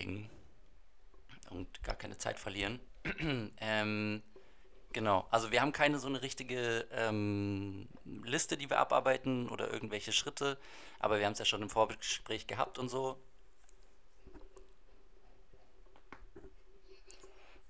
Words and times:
einsteigen 0.00 0.28
und 1.50 1.82
gar 1.82 1.94
keine 1.96 2.16
Zeit 2.18 2.38
verlieren. 2.38 2.80
ähm, 3.60 4.22
genau, 4.92 5.26
also 5.30 5.50
wir 5.50 5.60
haben 5.60 5.72
keine 5.72 5.98
so 5.98 6.08
eine 6.08 6.22
richtige 6.22 6.86
ähm, 6.92 7.88
Liste, 8.24 8.56
die 8.56 8.70
wir 8.70 8.78
abarbeiten 8.78 9.48
oder 9.48 9.72
irgendwelche 9.72 10.12
Schritte, 10.12 10.58
aber 10.98 11.18
wir 11.18 11.26
haben 11.26 11.32
es 11.32 11.38
ja 11.38 11.44
schon 11.44 11.62
im 11.62 11.70
Vorgespräch 11.70 12.46
gehabt 12.46 12.78
und 12.78 12.88
so. 12.88 13.16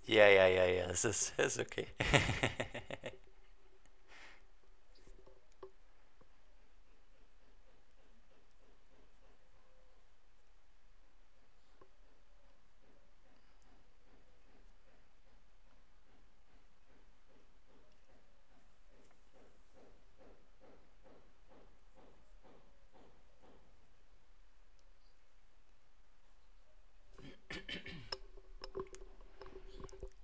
Ja, 0.06 0.26
ja, 0.28 0.46
ja, 0.46 0.64
ja, 0.66 0.84
es 0.90 1.04
ist, 1.04 1.34
es 1.36 1.56
ist 1.56 1.60
okay. 1.66 1.86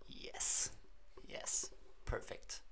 Yes, 0.08 0.70
yes, 1.26 1.70
perfekt. 2.04 2.62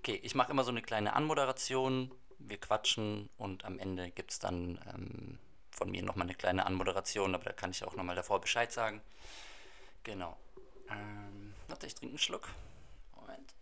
Okay, 0.00 0.20
ich 0.22 0.34
mache 0.34 0.52
immer 0.52 0.64
so 0.64 0.70
eine 0.70 0.82
kleine 0.94 1.14
Anmoderation. 1.14 2.12
Wir 2.38 2.60
quatschen 2.60 3.28
und 3.36 3.64
am 3.64 3.80
Ende 3.80 4.12
gibt 4.12 4.30
es 4.30 4.38
dann 4.38 4.78
ähm, 4.94 5.40
von 5.72 5.90
mir 5.90 6.04
nochmal 6.04 6.28
eine 6.28 6.36
kleine 6.36 6.66
Anmoderation, 6.66 7.34
aber 7.34 7.42
da 7.42 7.52
kann 7.52 7.72
ich 7.72 7.82
auch 7.82 7.96
nochmal 7.96 8.14
davor 8.14 8.40
Bescheid 8.40 8.70
sagen. 8.70 9.02
Genau. 10.04 10.36
Ähm, 10.88 11.52
warte, 11.66 11.88
ich 11.88 11.96
trinke 11.96 12.12
einen 12.12 12.18
Schluck. 12.18 12.48
Moment. 13.16 13.54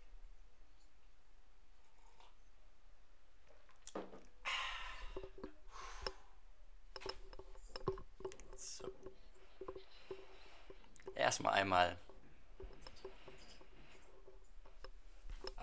So. 8.55 8.91
Erstmal 11.15 11.53
einmal. 11.53 11.97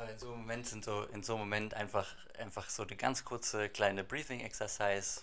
Aber 0.01 0.11
in 0.11 0.19
so 0.19 0.29
einem 0.29 0.39
Moment 0.41 0.67
sind 0.67 0.83
so, 0.83 1.03
in 1.13 1.23
so 1.23 1.35
einem 1.35 1.43
Moment 1.43 1.75
einfach, 1.75 2.07
einfach 2.39 2.71
so 2.71 2.85
eine 2.85 2.97
ganz 2.97 3.23
kurze 3.23 3.69
kleine 3.69 4.03
Breathing 4.03 4.41
Exercise. 4.41 5.21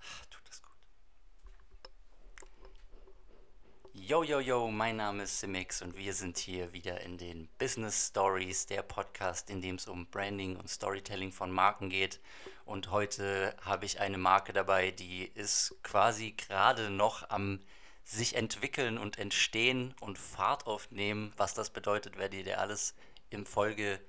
Ach, 0.00 0.26
tut 0.26 0.42
das 0.48 0.62
gut. 0.62 0.76
Yo, 3.94 4.22
yo, 4.22 4.38
yo, 4.38 4.70
mein 4.70 4.94
Name 4.94 5.24
ist 5.24 5.40
Simix 5.40 5.82
und 5.82 5.96
wir 5.96 6.14
sind 6.14 6.38
hier 6.38 6.72
wieder 6.72 7.00
in 7.00 7.18
den 7.18 7.48
Business 7.58 8.10
Stories, 8.10 8.66
der 8.66 8.82
Podcast, 8.82 9.50
in 9.50 9.60
dem 9.60 9.74
es 9.74 9.88
um 9.88 10.06
Branding 10.06 10.54
und 10.54 10.70
Storytelling 10.70 11.32
von 11.32 11.50
Marken 11.50 11.90
geht. 11.90 12.20
Und 12.64 12.92
heute 12.92 13.56
habe 13.62 13.86
ich 13.86 13.98
eine 13.98 14.18
Marke 14.18 14.52
dabei, 14.52 14.92
die 14.92 15.24
ist 15.24 15.74
quasi 15.82 16.30
gerade 16.30 16.90
noch 16.90 17.28
am 17.28 17.58
sich 18.04 18.36
entwickeln 18.36 18.98
und 18.98 19.18
entstehen 19.18 19.94
und 20.00 20.18
Fahrt 20.18 20.66
aufnehmen. 20.66 21.32
Was 21.36 21.54
das 21.54 21.70
bedeutet, 21.70 22.18
werdet 22.18 22.46
ihr 22.46 22.60
alles 22.60 22.94
im 23.30 23.46
Folge, 23.46 24.00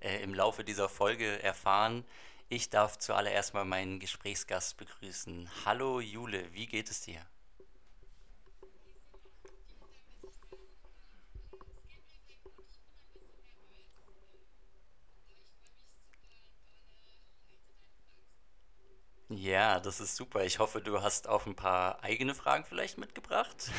äh, 0.00 0.22
im 0.22 0.34
Laufe 0.34 0.64
dieser 0.64 0.88
Folge 0.88 1.42
erfahren. 1.42 2.04
Ich 2.48 2.70
darf 2.70 2.98
zuallererst 2.98 3.54
mal 3.54 3.64
meinen 3.64 4.00
Gesprächsgast 4.00 4.76
begrüßen. 4.76 5.50
Hallo 5.64 6.00
Jule, 6.00 6.52
wie 6.52 6.66
geht 6.66 6.90
es 6.90 7.02
dir? 7.02 7.24
Ja, 19.30 19.78
das 19.80 20.00
ist 20.00 20.16
super. 20.16 20.44
Ich 20.44 20.58
hoffe, 20.58 20.80
du 20.80 21.02
hast 21.02 21.28
auch 21.28 21.44
ein 21.46 21.54
paar 21.54 22.02
eigene 22.02 22.34
Fragen 22.34 22.64
vielleicht 22.64 22.96
mitgebracht, 22.96 23.70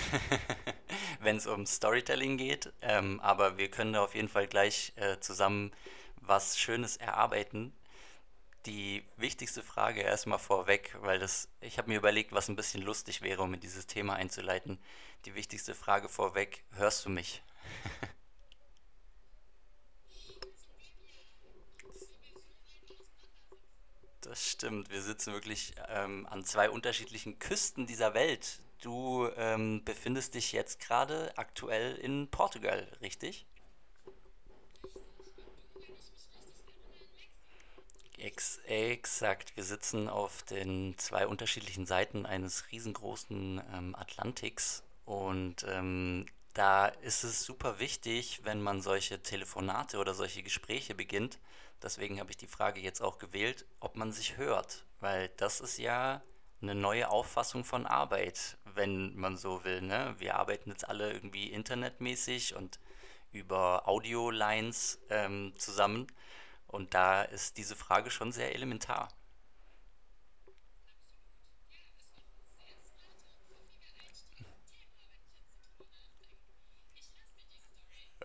wenn 1.21 1.37
es 1.37 1.47
um 1.47 1.65
Storytelling 1.65 2.37
geht. 2.37 2.71
Ähm, 2.81 3.19
aber 3.21 3.57
wir 3.57 3.71
können 3.71 3.93
da 3.93 4.03
auf 4.03 4.13
jeden 4.13 4.29
Fall 4.29 4.47
gleich 4.47 4.93
äh, 4.95 5.19
zusammen 5.19 5.71
was 6.21 6.57
Schönes 6.59 6.97
erarbeiten. 6.97 7.73
Die 8.65 9.03
wichtigste 9.17 9.63
Frage 9.63 10.01
erstmal 10.01 10.39
vorweg, 10.39 10.95
weil 11.01 11.19
das, 11.19 11.49
ich 11.61 11.77
habe 11.79 11.89
mir 11.89 11.97
überlegt, 11.97 12.33
was 12.33 12.49
ein 12.49 12.55
bisschen 12.55 12.83
lustig 12.83 13.21
wäre, 13.21 13.41
um 13.43 13.53
in 13.53 13.59
dieses 13.61 13.87
Thema 13.87 14.15
einzuleiten. 14.15 14.79
Die 15.25 15.35
wichtigste 15.35 15.75
Frage 15.75 16.09
vorweg, 16.09 16.63
hörst 16.73 17.05
du 17.05 17.09
mich? 17.09 17.43
Das 24.21 24.49
stimmt, 24.49 24.89
wir 24.89 25.01
sitzen 25.01 25.33
wirklich 25.33 25.73
ähm, 25.87 26.27
an 26.29 26.43
zwei 26.43 26.69
unterschiedlichen 26.69 27.39
Küsten 27.39 27.87
dieser 27.87 28.13
Welt. 28.13 28.59
Du 28.81 29.29
ähm, 29.37 29.83
befindest 29.85 30.35
dich 30.35 30.51
jetzt 30.51 30.79
gerade 30.79 31.37
aktuell 31.37 31.95
in 31.95 32.29
Portugal, 32.29 32.87
richtig? 33.01 33.45
Ex 38.17 38.59
exakt, 38.65 39.55
wir 39.55 39.63
sitzen 39.63 40.09
auf 40.09 40.43
den 40.43 40.97
zwei 40.97 41.25
unterschiedlichen 41.25 41.85
Seiten 41.85 42.25
eines 42.25 42.69
riesengroßen 42.71 43.61
ähm, 43.73 43.95
Atlantiks 43.95 44.83
und 45.05 45.65
ähm, 45.69 46.25
da 46.53 46.87
ist 46.87 47.23
es 47.23 47.43
super 47.43 47.79
wichtig, 47.79 48.41
wenn 48.43 48.61
man 48.61 48.81
solche 48.81 49.21
Telefonate 49.21 49.97
oder 49.97 50.13
solche 50.13 50.43
Gespräche 50.43 50.95
beginnt. 50.95 51.39
Deswegen 51.81 52.19
habe 52.19 52.31
ich 52.31 52.37
die 52.37 52.47
Frage 52.47 52.81
jetzt 52.81 53.01
auch 53.01 53.17
gewählt, 53.17 53.65
ob 53.79 53.95
man 53.95 54.11
sich 54.11 54.37
hört, 54.37 54.85
weil 54.99 55.29
das 55.37 55.61
ist 55.61 55.77
ja 55.77 56.21
eine 56.61 56.75
neue 56.75 57.09
Auffassung 57.09 57.63
von 57.63 57.85
Arbeit, 57.85 58.57
wenn 58.65 59.15
man 59.15 59.37
so 59.37 59.63
will. 59.63 59.81
Ne? 59.81 60.15
Wir 60.17 60.35
arbeiten 60.35 60.71
jetzt 60.71 60.87
alle 60.87 61.13
irgendwie 61.13 61.51
internetmäßig 61.51 62.55
und 62.55 62.79
über 63.31 63.87
Audio-Lines 63.87 64.99
ähm, 65.09 65.53
zusammen 65.57 66.07
und 66.67 66.93
da 66.93 67.23
ist 67.23 67.57
diese 67.57 67.75
Frage 67.75 68.11
schon 68.11 68.31
sehr 68.31 68.53
elementar. 68.53 69.09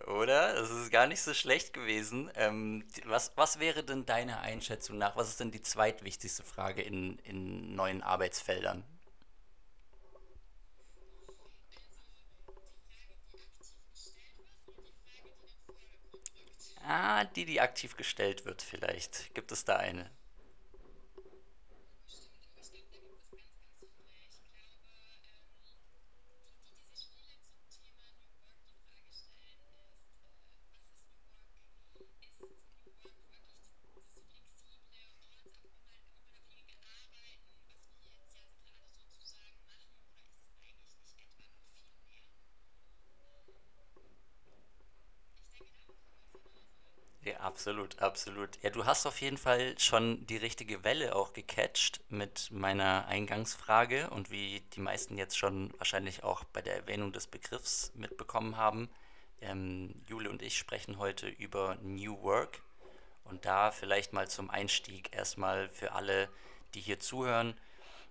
Oder? 0.07 0.55
Es 0.61 0.71
ist 0.71 0.91
gar 0.91 1.07
nicht 1.07 1.23
so 1.23 1.33
schlecht 1.35 1.73
gewesen. 1.73 2.31
Ähm, 2.35 2.85
was, 3.07 3.33
was 3.37 3.59
wäre 3.59 3.83
denn 3.85 4.05
deiner 4.05 4.41
Einschätzung 4.41 4.99
nach? 4.99 5.17
Was 5.17 5.29
ist 5.29 5.41
denn 5.41 5.51
die 5.51 5.63
zweitwichtigste 5.63 6.43
Frage 6.43 6.83
in, 6.83 7.19
in 7.21 7.75
neuen 7.75 8.03
Arbeitsfeldern? 8.03 8.85
Ah, 16.87 17.25
die, 17.25 17.47
die 17.47 17.61
aktiv 17.61 17.97
gestellt 17.97 18.45
wird, 18.45 18.63
vielleicht. 18.63 19.35
Gibt 19.35 19.51
es 19.51 19.65
da 19.65 19.77
eine? 19.77 20.09
Ja, 47.25 47.41
absolut, 47.65 47.99
absolut. 48.03 48.63
Ja, 48.63 48.69
du 48.69 48.85
hast 48.85 49.07
auf 49.07 49.23
jeden 49.23 49.39
Fall 49.39 49.75
schon 49.79 50.27
die 50.27 50.37
richtige 50.37 50.85
Welle 50.85 51.17
auch 51.17 51.33
gecatcht 51.33 52.03
mit 52.11 52.51
meiner 52.51 53.07
Eingangsfrage 53.07 54.11
und 54.11 54.31
wie 54.31 54.61
die 54.75 54.81
meisten 54.81 55.17
jetzt 55.17 55.39
schon 55.39 55.73
wahrscheinlich 55.79 56.25
auch 56.25 56.45
bei 56.45 56.61
der 56.61 56.77
Erwähnung 56.77 57.15
des 57.15 57.27
Begriffs 57.27 57.91
mitbekommen 57.95 58.59
haben. 58.59 58.91
Ähm, 59.41 59.95
Jule 60.07 60.29
und 60.29 60.43
ich 60.43 60.59
sprechen 60.59 60.99
heute 60.99 61.27
über 61.27 61.79
New 61.81 62.21
Work 62.23 62.61
und 63.25 63.47
da 63.47 63.71
vielleicht 63.71 64.13
mal 64.13 64.29
zum 64.29 64.51
Einstieg 64.51 65.17
erstmal 65.17 65.71
für 65.71 65.93
alle, 65.93 66.29
die 66.75 66.81
hier 66.81 67.01
zuhören, 67.01 67.59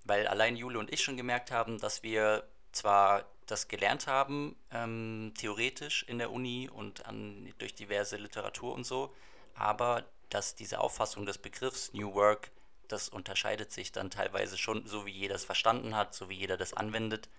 weil 0.03 0.25
allein 0.25 0.55
Jule 0.55 0.79
und 0.79 0.91
ich 0.91 1.03
schon 1.03 1.15
gemerkt 1.15 1.51
haben, 1.51 1.77
dass 1.77 2.01
wir 2.01 2.43
zwar 2.71 3.25
das 3.45 3.67
gelernt 3.67 4.07
haben, 4.07 4.55
ähm, 4.71 5.31
theoretisch 5.37 6.01
in 6.07 6.17
der 6.17 6.31
Uni 6.31 6.71
und 6.73 7.05
an, 7.05 7.53
durch 7.59 7.75
diverse 7.75 8.17
Literatur 8.17 8.73
und 8.73 8.83
so, 8.83 9.13
aber 9.55 10.05
dass 10.29 10.55
diese 10.55 10.79
Auffassung 10.79 11.25
des 11.25 11.37
Begriffs 11.37 11.93
New 11.93 12.13
Work, 12.13 12.51
das 12.87 13.09
unterscheidet 13.09 13.71
sich 13.71 13.91
dann 13.91 14.09
teilweise 14.09 14.57
schon, 14.57 14.85
so 14.87 15.05
wie 15.05 15.11
jeder 15.11 15.35
es 15.35 15.45
verstanden 15.45 15.95
hat, 15.95 16.13
so 16.13 16.29
wie 16.29 16.35
jeder 16.35 16.57
das 16.57 16.73
anwendet. 16.73 17.29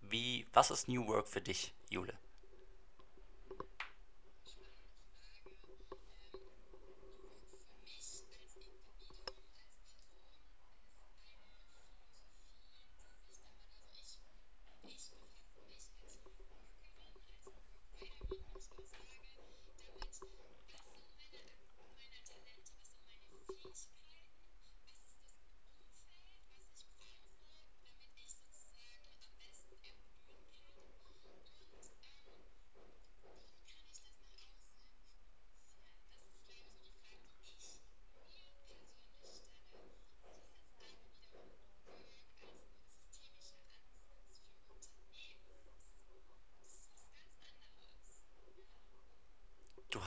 Wie, 0.00 0.46
was 0.52 0.70
ist 0.70 0.88
New 0.88 1.06
Work 1.06 1.28
für 1.28 1.40
dich, 1.40 1.74
Jule? 1.90 2.14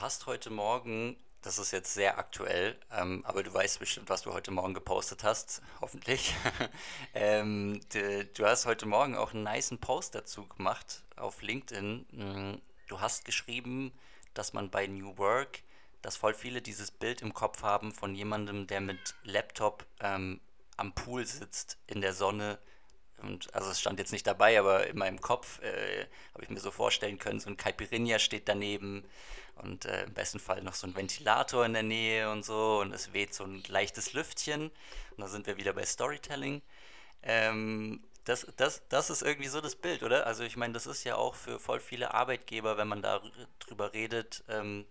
Hast 0.08 0.26
heute 0.26 0.50
Morgen, 0.50 1.18
das 1.42 1.58
ist 1.60 1.72
jetzt 1.72 1.94
sehr 1.94 2.18
aktuell, 2.18 2.78
ähm, 2.94 3.26
aber 3.26 3.44
du 3.44 3.54
weißt 3.54 3.78
bestimmt, 3.78 4.08
was 4.08 4.22
du 4.22 4.32
heute 4.32 4.52
Morgen 4.52 4.74
gepostet 4.74 5.26
hast, 5.26 5.62
hoffentlich. 5.82 6.34
ähm, 7.14 7.82
du, 7.92 8.24
du 8.24 8.46
hast 8.46 8.66
heute 8.66 8.86
Morgen 8.86 9.18
auch 9.18 9.34
einen 9.34 9.44
nicen 9.44 9.80
Post 9.80 10.16
dazu 10.16 10.48
gemacht 10.48 11.04
auf 11.18 11.42
LinkedIn. 11.42 12.06
Mm, 12.12 12.62
Du 12.88 13.02
hast 13.02 13.26
geschrieben, 13.26 13.92
dass 14.34 14.54
man 14.54 14.70
bei 14.70 14.88
New 14.88 15.18
Work, 15.18 15.60
dass 16.02 16.16
voll 16.16 16.34
viele 16.34 16.62
dieses 16.62 16.90
Bild 16.90 17.22
im 17.22 17.34
Kopf 17.34 17.62
haben 17.62 17.92
von 17.92 18.16
jemandem, 18.16 18.66
der 18.66 18.80
mit 18.80 19.14
Laptop 19.26 19.86
ähm, 20.00 20.40
am 20.78 20.94
Pool 20.94 21.26
sitzt, 21.26 21.80
in 21.86 22.00
der 22.00 22.14
Sonne 22.14 22.60
und 23.22 23.54
also 23.54 23.70
es 23.72 23.80
stand 23.80 24.00
jetzt 24.00 24.12
nicht 24.12 24.28
dabei, 24.28 24.60
aber 24.60 24.88
in 24.88 24.98
meinem 24.98 25.20
Kopf 25.20 25.60
äh, 25.62 26.06
habe 26.34 26.44
ich 26.44 26.50
mir 26.50 26.60
so 26.60 26.72
vorstellen 26.72 27.18
können, 27.18 27.40
so 27.40 27.50
ein 27.50 27.58
Caipirinha 27.58 28.20
steht 28.20 28.48
daneben 28.48 29.04
und 29.56 29.86
äh, 29.86 30.04
im 30.04 30.14
besten 30.14 30.40
Fall 30.40 30.62
noch 30.62 30.76
so 30.76 30.88
ein 30.88 30.96
Ventilator 30.96 31.66
in 31.66 31.74
der 31.74 31.84
Nähe 31.84 32.30
und 32.32 32.46
so 32.46 32.80
und 32.82 32.94
es 32.94 33.14
weht 33.14 33.34
so 33.34 33.44
ein 33.44 33.64
leichtes 33.68 34.14
Lüftchen 34.14 34.64
und 34.66 35.18
da 35.18 35.28
sind 35.28 35.48
wir 35.48 35.58
wieder 35.58 35.74
bei 35.74 35.86
Storytelling. 35.86 36.62
Ähm, 37.24 38.04
das, 38.26 38.46
das, 38.58 38.82
das 38.90 39.10
ist 39.10 39.22
irgendwie 39.22 39.48
so 39.48 39.62
das 39.62 39.76
Bild, 39.76 40.04
oder? 40.04 40.28
Also 40.28 40.44
ich 40.44 40.58
meine, 40.58 40.74
das 40.74 40.86
ist 40.86 41.04
ja 41.04 41.16
auch 41.16 41.34
für 41.34 41.60
voll 41.60 41.80
viele 41.80 42.14
Arbeitgeber, 42.14 42.78
wenn 42.78 42.88
man 42.88 43.02
darüber 43.02 43.94
redet, 43.94 44.44
ähm, 44.50 44.86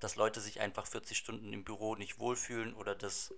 dass 0.00 0.16
Leute 0.16 0.40
sich 0.40 0.60
einfach 0.60 0.86
40 0.86 1.16
Stunden 1.16 1.52
im 1.52 1.62
Büro 1.62 1.94
nicht 1.94 2.18
wohlfühlen 2.18 2.74
oder 2.74 2.94
dass 2.94 3.32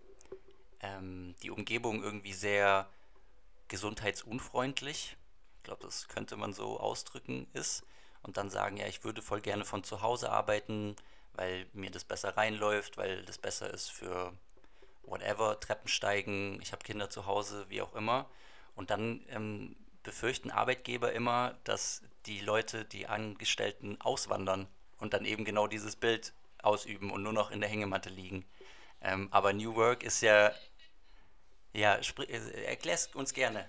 ähm, 0.81 1.35
die 1.43 1.51
Umgebung 1.51 2.03
irgendwie 2.03 2.33
sehr 2.33 2.89
gesundheitsunfreundlich, 3.73 5.17
ich 5.57 5.63
glaube, 5.63 5.83
das 5.83 6.07
könnte 6.07 6.37
man 6.37 6.53
so 6.53 6.79
ausdrücken, 6.79 7.47
ist. 7.55 7.85
Und 8.23 8.37
dann 8.37 8.51
sagen, 8.51 8.77
ja, 8.77 8.87
ich 8.87 9.03
würde 9.03 9.23
voll 9.23 9.41
gerne 9.41 9.65
von 9.65 9.83
zu 9.83 10.03
Hause 10.03 10.31
arbeiten, 10.31 10.95
weil 11.33 11.67
mir 11.73 11.91
das 11.91 12.05
besser 12.05 12.37
reinläuft, 12.37 12.99
weil 12.99 13.25
das 13.25 13.39
besser 13.39 13.73
ist 13.73 13.91
für 13.91 14.33
whatever, 15.05 15.59
Treppensteigen, 15.59 16.61
ich 16.61 16.73
habe 16.73 16.85
Kinder 16.85 17.09
zu 17.09 17.25
Hause, 17.25 17.65
wie 17.71 17.81
auch 17.81 17.95
immer. 17.95 18.29
Und 18.77 18.91
dann 18.91 19.25
ähm, 19.31 19.75
befürchten 20.03 20.51
Arbeitgeber 20.51 21.13
immer, 21.13 21.57
dass 21.65 22.03
die 22.27 22.41
Leute, 22.41 22.85
die 22.85 23.07
Angestellten 23.07 23.99
auswandern 24.03 24.69
und 24.99 25.15
dann 25.15 25.25
eben 25.25 25.47
genau 25.47 25.67
dieses 25.67 25.97
Bild 25.97 26.35
ausüben 26.63 27.11
und 27.11 27.23
nur 27.23 27.33
noch 27.33 27.51
in 27.51 27.61
der 27.61 27.71
Hängematte 27.71 28.11
liegen. 28.11 28.45
Ähm, 29.01 29.29
aber 29.31 29.55
New 29.55 29.75
Work 29.75 30.03
ist 30.03 30.21
ja, 30.21 30.53
ja, 31.73 31.97
äh, 31.97 32.65
erklär's 32.65 33.09
uns 33.15 33.33
gerne. 33.33 33.69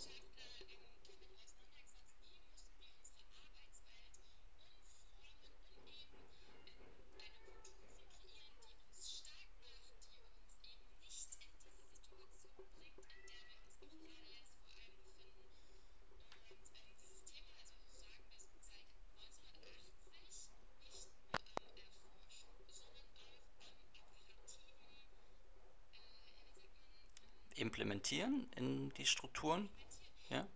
Implementieren 27.61 28.47
in 28.55 28.89
die 28.97 29.05
Strukturen? 29.05 29.69
Ja? 30.29 30.47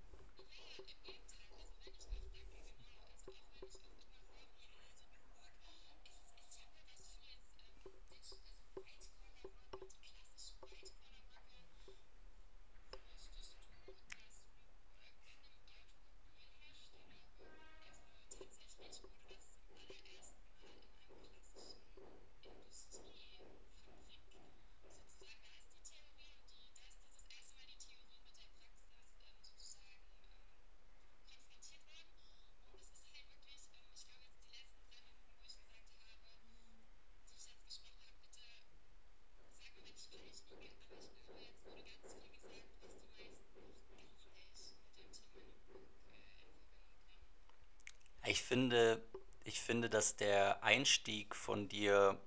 Ich 48.26 48.42
finde, 48.42 49.02
ich 49.44 49.62
finde, 49.62 49.90
dass 49.90 50.16
der 50.16 50.64
Einstieg 50.64 51.36
von 51.36 51.68
dir 51.68 52.20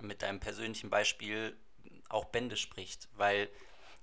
mit 0.00 0.22
deinem 0.22 0.40
persönlichen 0.40 0.90
Beispiel 0.90 1.56
auch 2.08 2.26
Bände 2.26 2.56
spricht, 2.56 3.08
weil 3.14 3.48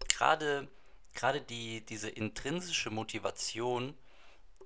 gerade 0.07 0.67
gerade 1.13 1.41
die 1.41 1.85
diese 1.85 2.09
intrinsische 2.09 2.89
Motivation, 2.91 3.97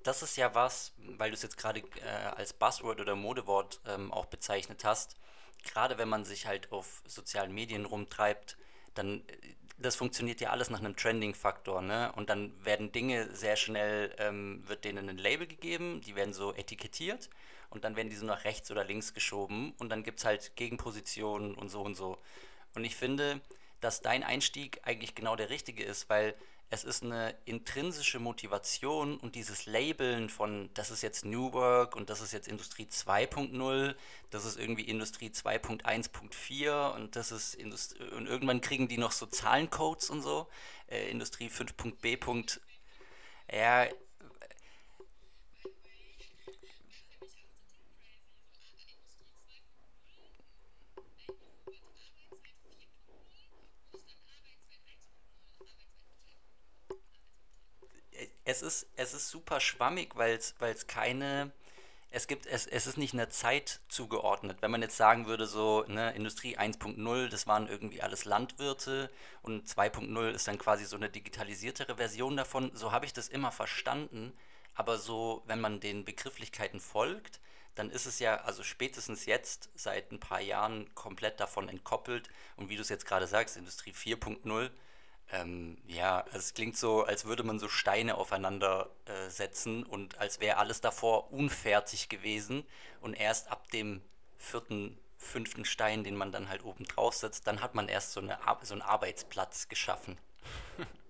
das 0.04 0.22
ist 0.22 0.36
ja 0.36 0.54
was, 0.54 0.94
weil 0.98 1.32
du 1.32 1.36
es 1.36 1.42
jetzt 1.42 1.58
gerade 1.58 1.80
äh, 1.80 2.08
als 2.36 2.54
Buzzword 2.54 3.00
oder 3.00 3.16
Modewort 3.16 3.80
ähm, 3.88 4.12
auch 4.12 4.26
bezeichnet 4.26 4.84
hast, 4.84 5.16
gerade 5.64 5.98
wenn 5.98 6.10
man 6.10 6.26
sich 6.26 6.46
halt 6.46 6.72
auf 6.72 7.02
sozialen 7.06 7.54
Medien 7.54 7.86
rumtreibt, 7.86 8.58
dann 8.94 9.22
äh, 9.28 9.56
das 9.78 9.96
funktioniert 9.96 10.40
ja 10.40 10.52
alles 10.52 10.70
nach 10.70 10.80
einem 10.80 10.96
Trending-Faktor, 10.96 11.82
ne? 11.82 12.12
Und 12.16 12.30
dann 12.30 12.54
werden 12.64 12.92
Dinge 12.92 13.34
sehr 13.36 13.56
schnell, 13.56 14.14
ähm, 14.18 14.64
wird 14.68 14.86
denen 14.86 15.10
ein 15.10 15.18
Label 15.18 15.48
gegeben, 15.48 16.02
die 16.02 16.16
werden 16.16 16.34
so 16.34 16.54
etikettiert 16.54 17.30
und 17.70 17.84
dann 17.84 17.96
werden 17.96 18.10
die 18.10 18.16
so 18.16 18.26
nach 18.26 18.46
rechts 18.46 18.70
oder 18.72 18.84
links 18.84 19.14
geschoben 19.14 19.74
und 19.80 19.90
dann 19.90 20.04
gibt 20.04 20.20
es 20.20 20.26
halt 20.26 20.56
Gegenpositionen 20.56 21.56
und 21.56 21.70
so 21.70 21.82
und 21.82 21.96
so. 21.96 22.18
Und 22.76 22.84
ich 22.84 22.96
finde, 22.96 23.42
dass 23.82 24.02
dein 24.02 24.24
Einstieg 24.24 24.80
eigentlich 24.84 25.16
genau 25.16 25.36
der 25.36 25.50
richtige 25.50 25.84
ist, 25.84 26.10
weil 26.10 26.36
es 26.70 26.84
ist 26.84 27.04
eine 27.04 27.36
intrinsische 27.46 28.20
Motivation 28.20 29.18
und 29.18 29.36
dieses 29.36 29.66
Labeln 29.66 30.30
von, 30.30 30.70
das 30.74 30.90
ist 30.90 31.04
jetzt 31.04 31.24
New 31.24 31.54
Work 31.54 31.96
und 31.96 32.10
das 32.10 32.22
ist 32.22 32.34
jetzt 32.34 32.48
Industrie 32.48 32.86
2.0, 32.86 33.96
das 34.32 34.46
ist 34.46 34.58
irgendwie 34.58 34.84
Industrie 34.84 35.30
2.1.4 35.30 36.96
und 36.96 37.16
das 37.16 37.32
ist 37.32 37.54
Indust 37.54 38.00
und 38.00 38.28
irgendwann 38.28 38.62
kriegen 38.62 38.88
die 38.88 38.98
noch 38.98 39.12
so 39.12 39.26
Zahlencodes 39.28 40.10
und 40.10 40.22
so, 40.22 40.48
äh, 40.88 41.10
Industrie 41.12 41.50
5.b. 41.50 42.18
Ja, 43.52 43.88
es 58.46 58.62
ist, 58.62 58.88
es 58.96 59.14
ist 59.14 59.30
super 59.30 59.60
schwammig, 59.60 60.16
weil 60.16 60.36
es, 60.36 60.88
keine, 60.88 61.52
es 62.12 62.28
gibt, 62.28 62.46
es, 62.46 62.68
es 62.68 62.88
ist 62.88 62.98
nicht 62.98 63.14
einer 63.14 63.30
Zeit 63.30 63.80
zugeordnet. 63.88 64.58
Wenn 64.62 64.72
man 64.72 64.82
jetzt 64.82 64.98
sagen 64.98 65.28
würde, 65.28 65.48
so, 65.48 65.84
ne, 65.88 66.14
Industrie 66.16 66.58
1.0, 66.58 67.30
das 67.30 67.48
waren 67.48 67.68
irgendwie 67.68 68.02
alles 68.02 68.26
Landwirte 68.26 69.10
und 69.42 69.68
2.0 69.68 70.32
ist 70.32 70.48
dann 70.48 70.58
quasi 70.58 70.86
so 70.86 70.96
eine 70.96 71.10
digitalisiertere 71.10 71.96
Version 71.96 72.38
davon, 72.38 72.72
so 72.74 72.92
habe 72.92 73.06
ich 73.06 73.14
das 73.14 73.30
immer 73.30 73.52
verstanden. 73.52 74.34
Aber 74.76 74.98
so, 74.98 75.44
wenn 75.46 75.62
man 75.62 75.80
den 75.80 76.04
Begrifflichkeiten 76.04 76.80
folgt, 76.80 77.40
dann 77.76 77.90
ist 77.90 78.06
es 78.06 78.20
ja, 78.20 78.38
also 78.42 78.64
spätestens 78.64 79.26
jetzt, 79.26 79.70
seit 79.76 80.12
ein 80.12 80.20
paar 80.20 80.42
Jahren, 80.42 80.94
komplett 80.96 81.40
davon 81.40 81.70
entkoppelt. 81.70 82.30
Und 82.56 82.70
wie 82.70 82.76
du 82.76 82.82
es 82.82 82.90
jetzt 82.90 83.06
gerade 83.06 83.28
sagst, 83.28 83.58
Industrie 83.58 83.94
4.0 83.94 84.70
ähm, 85.32 85.78
ja, 85.88 86.26
es 86.34 86.54
klingt 86.54 86.78
so, 86.78 87.04
als 87.04 87.26
würde 87.26 87.44
man 87.44 87.60
so 87.60 87.68
Steine 87.68 88.16
aufeinander 88.16 88.90
äh, 89.06 89.30
setzen 89.30 89.84
und 89.84 90.18
als 90.18 90.40
wäre 90.40 90.58
alles 90.58 90.82
davor 90.82 91.32
unfertig 91.32 92.10
gewesen 92.10 92.66
und 93.02 93.14
erst 93.14 93.52
ab 93.52 93.70
dem 93.72 94.02
vierten, 94.38 94.98
fünften 95.18 95.66
Stein, 95.66 96.04
den 96.04 96.16
man 96.16 96.32
dann 96.32 96.50
halt 96.50 96.64
oben 96.64 96.86
drauf 96.86 97.16
setzt, 97.16 97.48
dann 97.48 97.62
hat 97.62 97.76
man 97.76 97.88
erst 97.88 98.12
so, 98.12 98.20
eine, 98.20 98.38
so 98.62 98.74
einen 98.74 98.82
Arbeitsplatz 98.82 99.70
geschaffen. 99.70 100.18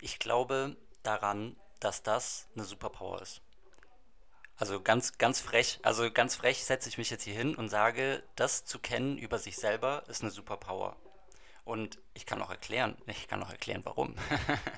Ich 0.00 0.18
glaube 0.18 0.76
daran, 1.04 1.56
dass 1.78 2.02
das 2.02 2.48
eine 2.54 2.64
Superpower 2.64 3.22
ist. 3.22 3.40
Also 4.56 4.80
ganz, 4.80 5.18
ganz 5.18 5.40
frech, 5.40 5.80
also 5.82 6.10
ganz 6.10 6.36
frech 6.36 6.64
setze 6.64 6.88
ich 6.88 6.98
mich 6.98 7.10
jetzt 7.10 7.24
hier 7.24 7.34
hin 7.34 7.54
und 7.54 7.68
sage, 7.68 8.22
das 8.36 8.64
zu 8.64 8.78
kennen 8.78 9.18
über 9.18 9.38
sich 9.38 9.56
selber 9.56 10.04
ist 10.08 10.22
eine 10.22 10.30
Superpower. 10.30 10.96
Und 11.64 11.98
ich 12.14 12.26
kann 12.26 12.42
auch 12.42 12.50
erklären, 12.50 12.96
ich 13.06 13.28
kann 13.28 13.42
auch 13.42 13.50
erklären, 13.50 13.82
warum. 13.84 14.14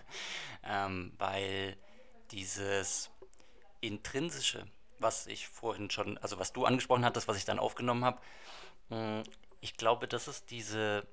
ähm, 0.64 1.12
weil 1.18 1.76
dieses 2.30 3.10
intrinsische, 3.80 4.66
was 4.98 5.26
ich 5.26 5.48
vorhin 5.48 5.90
schon, 5.90 6.18
also 6.18 6.38
was 6.38 6.52
du 6.52 6.64
angesprochen 6.64 7.04
hattest, 7.04 7.28
was 7.28 7.36
ich 7.36 7.44
dann 7.44 7.58
aufgenommen 7.58 8.04
habe, 8.04 8.20
mh, 8.88 9.22
ich 9.64 9.78
glaube, 9.78 10.06
das 10.06 10.28
ist 10.28 10.50
diese, 10.50 11.06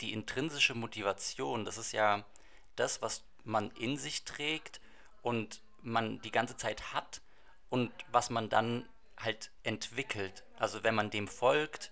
die 0.00 0.12
intrinsische 0.12 0.76
Motivation, 0.76 1.64
das 1.64 1.76
ist 1.76 1.90
ja 1.90 2.24
das, 2.76 3.02
was 3.02 3.24
man 3.42 3.72
in 3.72 3.96
sich 3.96 4.24
trägt 4.24 4.80
und 5.22 5.60
man 5.82 6.20
die 6.22 6.30
ganze 6.30 6.56
Zeit 6.56 6.94
hat 6.94 7.20
und 7.68 7.90
was 8.12 8.30
man 8.30 8.48
dann 8.48 8.88
halt 9.16 9.50
entwickelt. 9.64 10.44
Also 10.60 10.84
wenn 10.84 10.94
man 10.94 11.10
dem 11.10 11.26
folgt, 11.26 11.90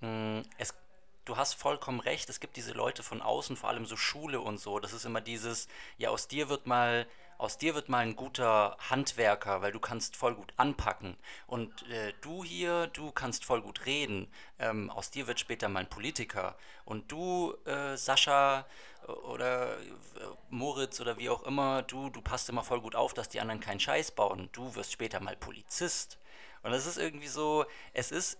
mh, 0.00 0.42
es, 0.58 0.74
du 1.24 1.38
hast 1.38 1.54
vollkommen 1.54 2.00
recht, 2.00 2.28
es 2.28 2.38
gibt 2.38 2.58
diese 2.58 2.72
Leute 2.72 3.02
von 3.02 3.22
außen, 3.22 3.56
vor 3.56 3.70
allem 3.70 3.86
so 3.86 3.96
Schule 3.96 4.42
und 4.42 4.58
so, 4.58 4.78
das 4.78 4.92
ist 4.92 5.06
immer 5.06 5.22
dieses, 5.22 5.68
ja, 5.96 6.10
aus 6.10 6.28
dir 6.28 6.50
wird 6.50 6.66
mal, 6.66 7.06
aus 7.38 7.56
dir 7.56 7.76
wird 7.76 7.88
mal 7.88 7.98
ein 7.98 8.16
guter 8.16 8.76
Handwerker, 8.90 9.62
weil 9.62 9.70
du 9.70 9.78
kannst 9.78 10.16
voll 10.16 10.34
gut 10.34 10.52
anpacken. 10.56 11.16
Und 11.46 11.88
äh, 11.88 12.12
du 12.20 12.42
hier, 12.44 12.88
du 12.88 13.12
kannst 13.12 13.44
voll 13.44 13.62
gut 13.62 13.86
reden. 13.86 14.28
Ähm, 14.58 14.90
aus 14.90 15.10
dir 15.10 15.28
wird 15.28 15.38
später 15.38 15.68
mal 15.68 15.80
ein 15.80 15.88
Politiker. 15.88 16.56
Und 16.84 17.10
du, 17.12 17.54
äh, 17.64 17.96
Sascha 17.96 18.66
äh, 19.06 19.12
oder 19.12 19.78
äh, 19.78 19.84
Moritz 20.50 21.00
oder 21.00 21.16
wie 21.16 21.30
auch 21.30 21.44
immer, 21.44 21.82
du, 21.82 22.10
du 22.10 22.20
passt 22.20 22.48
immer 22.48 22.64
voll 22.64 22.80
gut 22.80 22.96
auf, 22.96 23.14
dass 23.14 23.28
die 23.28 23.40
anderen 23.40 23.60
keinen 23.60 23.80
Scheiß 23.80 24.10
bauen. 24.10 24.48
Du 24.50 24.74
wirst 24.74 24.92
später 24.92 25.20
mal 25.20 25.36
Polizist. 25.36 26.18
Und 26.64 26.72
das 26.72 26.86
ist 26.86 26.98
irgendwie 26.98 27.28
so, 27.28 27.66
es 27.92 28.10
ist 28.10 28.38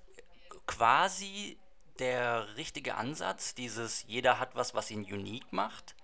quasi 0.67 1.57
der 2.01 2.57
richtige 2.57 2.97
Ansatz, 2.97 3.55
dieses 3.55 4.05
jeder 4.07 4.39
hat 4.39 4.55
was, 4.55 4.75
was 4.75 4.91
ihn 4.91 5.05
unique 5.05 5.53
macht, 5.53 5.95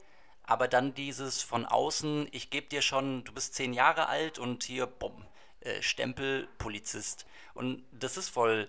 aber 0.46 0.68
dann 0.68 0.94
dieses 0.94 1.42
von 1.42 1.66
außen, 1.66 2.28
ich 2.30 2.50
gebe 2.50 2.68
dir 2.68 2.82
schon, 2.82 3.24
du 3.24 3.32
bist 3.32 3.54
zehn 3.54 3.72
Jahre 3.72 4.08
alt 4.08 4.38
und 4.38 4.64
hier, 4.64 4.86
bumm, 4.86 5.24
äh, 5.60 5.82
Stempel 5.82 6.48
Polizist. 6.58 7.26
Und 7.54 7.84
das 7.92 8.16
ist 8.16 8.28
voll 8.28 8.68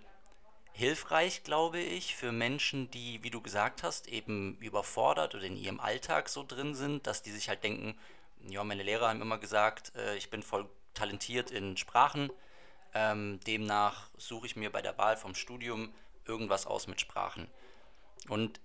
hilfreich, 0.72 1.44
glaube 1.44 1.80
ich, 1.80 2.16
für 2.16 2.32
Menschen, 2.32 2.92
die, 2.92 3.24
wie 3.24 3.30
du 3.30 3.42
gesagt 3.42 3.84
hast, 3.84 4.08
eben 4.08 4.58
überfordert 4.60 5.36
oder 5.36 5.44
in 5.44 5.58
ihrem 5.58 5.80
Alltag 5.80 6.30
so 6.30 6.46
drin 6.46 6.76
sind, 6.76 7.08
dass 7.08 7.22
die 7.22 7.32
sich 7.32 7.50
halt 7.50 7.64
denken, 7.64 7.98
ja, 8.48 8.64
meine 8.64 8.84
Lehrer 8.84 9.10
haben 9.10 9.22
immer 9.22 9.38
gesagt, 9.38 9.94
äh, 9.96 10.16
ich 10.16 10.30
bin 10.30 10.44
voll 10.44 10.70
talentiert 10.94 11.52
in 11.52 11.78
Sprachen, 11.78 12.30
ähm, 12.94 13.40
demnach 13.48 14.10
suche 14.18 14.48
ich 14.48 14.56
mir 14.56 14.72
bei 14.72 14.82
der 14.82 14.98
Wahl 14.98 15.18
vom 15.18 15.36
Studium 15.36 15.94
irgendwas 16.26 16.66
aus 16.66 16.88
mit 16.88 17.02
Sprachen. 17.02 17.48
Und 18.30 18.60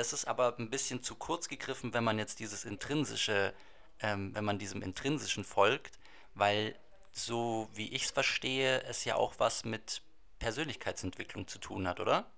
das 0.00 0.14
ist 0.14 0.24
aber 0.24 0.56
ein 0.58 0.70
bisschen 0.70 1.02
zu 1.02 1.14
kurz 1.14 1.46
gegriffen, 1.46 1.92
wenn 1.92 2.04
man 2.04 2.18
jetzt 2.18 2.38
dieses 2.38 2.64
intrinsische, 2.64 3.52
ähm, 4.00 4.34
wenn 4.34 4.46
man 4.46 4.58
diesem 4.58 4.80
intrinsischen 4.80 5.44
folgt, 5.44 5.98
weil 6.34 6.74
so 7.12 7.68
wie 7.74 7.92
ich 7.92 8.04
es 8.04 8.10
verstehe, 8.10 8.82
es 8.84 9.04
ja 9.04 9.16
auch 9.16 9.34
was 9.36 9.64
mit 9.66 10.00
Persönlichkeitsentwicklung 10.38 11.46
zu 11.46 11.58
tun 11.58 11.86
hat, 11.86 12.00
oder? 12.00 12.30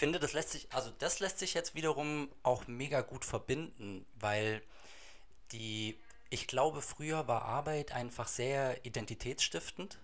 Finde, 0.00 0.18
das 0.18 0.32
lässt 0.32 0.50
sich, 0.50 0.66
also 0.72 0.90
das 0.98 1.20
lässt 1.20 1.38
sich 1.38 1.52
jetzt 1.52 1.74
wiederum 1.74 2.30
auch 2.42 2.66
mega 2.66 3.02
gut 3.02 3.22
verbinden, 3.22 4.06
weil 4.14 4.62
die, 5.52 6.00
ich 6.30 6.46
glaube, 6.46 6.80
früher 6.80 7.28
war 7.28 7.42
Arbeit 7.44 7.92
einfach 7.92 8.26
sehr 8.26 8.82
identitätsstiftend. 8.86 9.98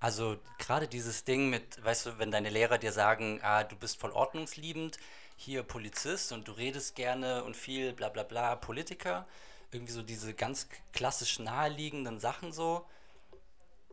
Also 0.00 0.38
gerade 0.56 0.88
dieses 0.88 1.24
Ding 1.24 1.50
mit, 1.50 1.84
weißt 1.84 2.06
du, 2.06 2.18
wenn 2.18 2.30
deine 2.30 2.48
Lehrer 2.48 2.78
dir 2.78 2.92
sagen, 2.92 3.40
ah, 3.42 3.64
du 3.64 3.76
bist 3.76 4.00
voll 4.00 4.12
ordnungsliebend, 4.12 4.96
hier 5.36 5.62
Polizist 5.62 6.32
und 6.32 6.48
du 6.48 6.52
redest 6.52 6.96
gerne 6.96 7.44
und 7.44 7.54
viel 7.54 7.92
bla 7.92 8.08
bla 8.08 8.22
bla, 8.22 8.56
Politiker, 8.56 9.26
irgendwie 9.72 9.92
so 9.92 10.02
diese 10.02 10.32
ganz 10.32 10.68
klassisch 10.94 11.38
naheliegenden 11.38 12.18
Sachen 12.18 12.50
so. 12.50 12.86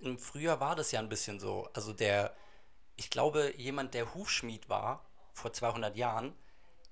Im 0.01 0.17
Frühjahr 0.17 0.61
war 0.61 0.77
das 0.77 0.93
ja 0.93 1.01
ein 1.01 1.09
bisschen 1.09 1.41
so. 1.41 1.67
Also 1.73 1.91
der, 1.91 2.33
ich 2.95 3.09
glaube, 3.09 3.53
jemand, 3.57 3.93
der 3.95 4.13
Hufschmied 4.13 4.69
war, 4.69 5.03
vor 5.35 5.53
200 5.53 5.95
Jahren, 5.95 6.33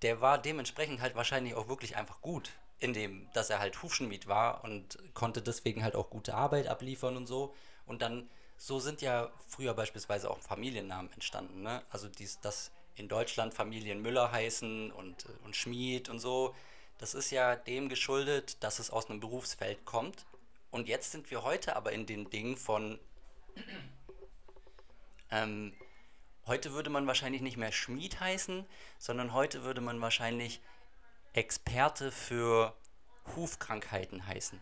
der 0.04 0.22
war 0.22 0.38
dementsprechend 0.38 1.02
halt 1.02 1.16
wahrscheinlich 1.16 1.56
auch 1.56 1.70
wirklich 1.70 1.96
einfach 1.96 2.22
gut 2.22 2.52
in 2.80 2.94
dem, 2.94 3.30
dass 3.34 3.50
er 3.50 3.60
halt 3.60 3.82
Hufschmied 3.82 4.28
war 4.28 4.64
und 4.64 5.00
konnte 5.14 5.42
deswegen 5.42 5.84
halt 5.84 5.96
auch 5.96 6.10
gute 6.10 6.36
Arbeit 6.36 6.68
abliefern 6.68 7.16
und 7.16 7.26
so. 7.26 7.56
Und 7.86 8.02
dann, 8.02 8.30
so 8.58 8.80
sind 8.80 9.02
ja 9.02 9.32
früher 9.48 9.74
beispielsweise 9.74 10.30
auch 10.30 10.40
Familiennamen 10.40 11.12
entstanden, 11.14 11.64
ne? 11.64 11.82
Also 11.90 12.10
dies, 12.10 12.42
dass 12.42 12.72
in 12.96 13.08
Deutschland 13.08 13.54
Familien 13.54 14.02
Müller 14.02 14.32
heißen 14.32 14.92
und, 14.92 15.26
und 15.46 15.56
Schmied 15.56 16.10
und 16.10 16.20
so. 16.20 16.54
Das 16.98 17.14
ist 17.14 17.32
ja 17.32 17.56
dem 17.56 17.90
geschuldet, 17.90 18.62
dass 18.64 18.80
es 18.80 18.92
aus 18.92 19.10
einem 19.10 19.20
Berufsfeld 19.20 19.86
kommt. 19.86 20.26
Und 20.70 20.88
jetzt 20.88 21.12
sind 21.12 21.32
wir 21.32 21.44
heute 21.44 21.76
aber 21.76 21.92
in 21.92 22.06
dem 22.06 22.30
Ding 22.30 22.58
von, 22.58 23.00
ähm, 25.32 25.74
heute 26.48 26.74
würde 26.74 26.90
man 26.90 27.08
wahrscheinlich 27.08 27.42
nicht 27.42 27.58
mehr 27.58 27.72
Schmied 27.72 28.20
heißen, 28.20 28.66
sondern 28.98 29.34
heute 29.34 29.64
würde 29.64 29.82
man 29.82 30.02
wahrscheinlich 30.02 30.62
Experte 31.34 32.12
für 32.12 32.76
Hufkrankheiten 33.36 34.28
heißen. 34.28 34.60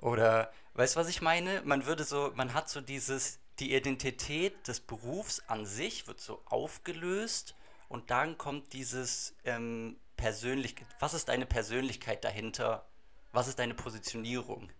Oder, 0.00 0.52
weißt 0.74 0.96
du, 0.96 1.00
was 1.00 1.08
ich 1.08 1.22
meine? 1.22 1.62
Man 1.64 1.86
würde 1.86 2.04
so, 2.04 2.32
man 2.34 2.54
hat 2.54 2.68
so 2.68 2.80
dieses, 2.80 3.38
die 3.58 3.74
Identität 3.74 4.68
des 4.68 4.80
Berufs 4.80 5.42
an 5.46 5.66
sich 5.66 6.06
wird 6.06 6.20
so 6.20 6.42
aufgelöst 6.46 7.54
und 7.88 8.10
dann 8.10 8.36
kommt 8.36 8.72
dieses 8.72 9.34
ähm, 9.44 9.96
persönlich, 10.16 10.76
was 11.00 11.14
ist 11.14 11.28
deine 11.28 11.46
Persönlichkeit 11.46 12.24
dahinter? 12.24 12.86
Was 13.32 13.48
ist 13.48 13.58
deine 13.58 13.74
Positionierung? 13.74 14.70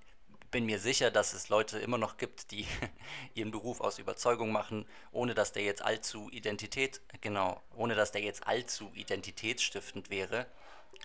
bin 0.51 0.67
mir 0.67 0.81
sicher, 0.81 1.13
dass 1.13 1.33
es 1.33 1.49
Leute 1.49 1.79
immer 1.79 1.99
noch 1.99 2.17
gibt, 2.17 2.51
die 2.51 2.67
ihren 3.35 3.53
Beruf 3.53 3.81
aus 3.81 4.01
Überzeugung 4.01 4.51
machen, 4.51 4.85
ohne 5.13 5.35
dass 5.35 5.53
der 5.53 5.63
jetzt 5.63 5.83
allzu 5.83 6.29
Identität, 6.31 7.01
genau, 7.21 7.63
ohne 7.77 7.95
dass 7.95 8.11
der 8.11 8.23
jetzt 8.23 8.49
allzu 8.49 8.91
identitätsstiftend 8.95 10.11
wäre. 10.11 10.47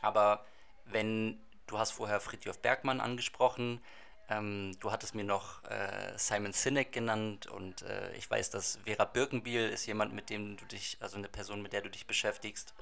Aber 0.02 0.46
wenn, 0.86 1.40
du 1.68 1.78
hast 1.78 1.92
vorher 1.92 2.20
Fritjof 2.20 2.60
Bergmann 2.60 3.02
angesprochen, 3.02 3.82
ähm, 4.30 4.78
du 4.80 4.92
hattest 4.92 5.16
mir 5.16 5.24
noch 5.24 5.64
äh, 5.66 6.14
Simon 6.18 6.54
Sinek 6.54 6.92
genannt 6.92 7.48
und 7.48 7.82
äh, 7.82 8.14
ich 8.14 8.30
weiß, 8.30 8.50
dass 8.50 8.80
Vera 8.86 9.06
Birkenbiel 9.06 9.70
ist 9.70 9.86
jemand, 9.86 10.14
mit 10.14 10.30
dem 10.30 10.58
du 10.58 10.66
dich, 10.66 10.98
also 11.02 11.18
eine 11.18 11.28
Person, 11.28 11.62
mit 11.62 11.74
der 11.74 11.82
du 11.82 11.90
dich 11.90 12.08
beschäftigst. 12.08 12.74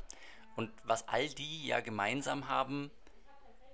Und 0.56 0.72
was 0.84 1.08
all 1.08 1.28
die 1.30 1.66
ja 1.66 1.80
gemeinsam 1.80 2.48
haben, 2.48 2.92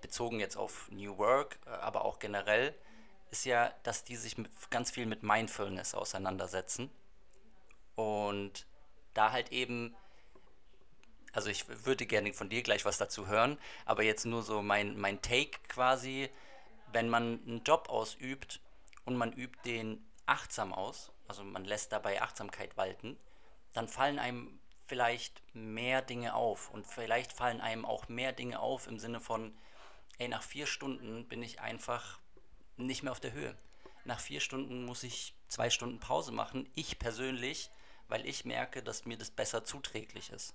bezogen 0.02 0.40
jetzt 0.40 0.56
auf 0.56 0.90
New 0.92 1.18
Work, 1.18 1.60
äh, 1.66 1.70
aber 1.70 2.06
auch 2.06 2.20
generell, 2.20 2.74
ist 3.32 3.46
ja, 3.46 3.74
dass 3.84 4.04
die 4.04 4.16
sich 4.16 4.36
ganz 4.70 4.92
viel 4.92 5.06
mit 5.06 5.24
Mindfulness 5.24 5.96
auseinandersetzen 5.96 6.90
und 7.96 8.66
da 9.14 9.32
halt 9.32 9.52
eben, 9.52 9.96
also 11.36 11.50
ich 11.50 11.66
würde 11.86 12.06
gerne 12.06 12.34
von 12.34 12.50
dir 12.50 12.64
gleich 12.64 12.86
was 12.86 12.98
dazu 12.98 13.28
hören, 13.28 13.58
aber 13.84 14.04
jetzt 14.04 14.26
nur 14.26 14.42
so 14.42 14.62
mein, 14.62 14.98
mein 14.98 15.22
Take 15.22 15.60
quasi, 15.68 16.30
wenn 16.94 17.10
man 17.10 17.42
einen 17.46 17.64
Job 17.64 17.90
ausübt 17.90 18.62
und 19.04 19.18
man 19.18 19.34
übt 19.34 19.60
den 19.66 20.04
achtsam 20.26 20.74
aus, 20.74 21.12
also 21.28 21.44
man 21.44 21.66
lässt 21.66 21.92
dabei 21.92 22.22
Achtsamkeit 22.22 22.78
walten, 22.78 23.18
dann 23.74 23.90
fallen 23.90 24.18
einem 24.18 24.60
vielleicht 24.88 25.42
mehr 25.54 26.02
Dinge 26.02 26.36
auf 26.36 26.70
und 26.70 26.88
vielleicht 26.88 27.34
fallen 27.34 27.60
einem 27.60 27.86
auch 27.86 28.08
mehr 28.08 28.32
Dinge 28.32 28.60
auf 28.60 28.88
im 28.88 28.98
Sinne 28.98 29.20
von, 29.20 29.54
ey, 30.20 30.30
nach 30.30 30.44
vier 30.44 30.68
Stunden 30.68 31.28
bin 31.28 31.44
ich 31.44 31.60
einfach 31.60 32.20
nicht 32.78 33.04
mehr 33.04 33.12
auf 33.12 33.20
der 33.20 33.34
Höhe. 33.34 33.58
Nach 34.06 34.20
vier 34.20 34.40
Stunden 34.40 34.86
muss 34.86 35.04
ich 35.04 35.34
zwei 35.50 35.70
Stunden 35.70 36.00
Pause 36.00 36.32
machen, 36.32 36.70
ich 36.76 36.98
persönlich, 36.98 37.72
weil 38.08 38.26
ich 38.26 38.46
merke, 38.46 38.82
dass 38.82 39.06
mir 39.06 39.18
das 39.18 39.32
besser 39.32 39.66
zuträglich 39.66 40.30
ist. 40.30 40.54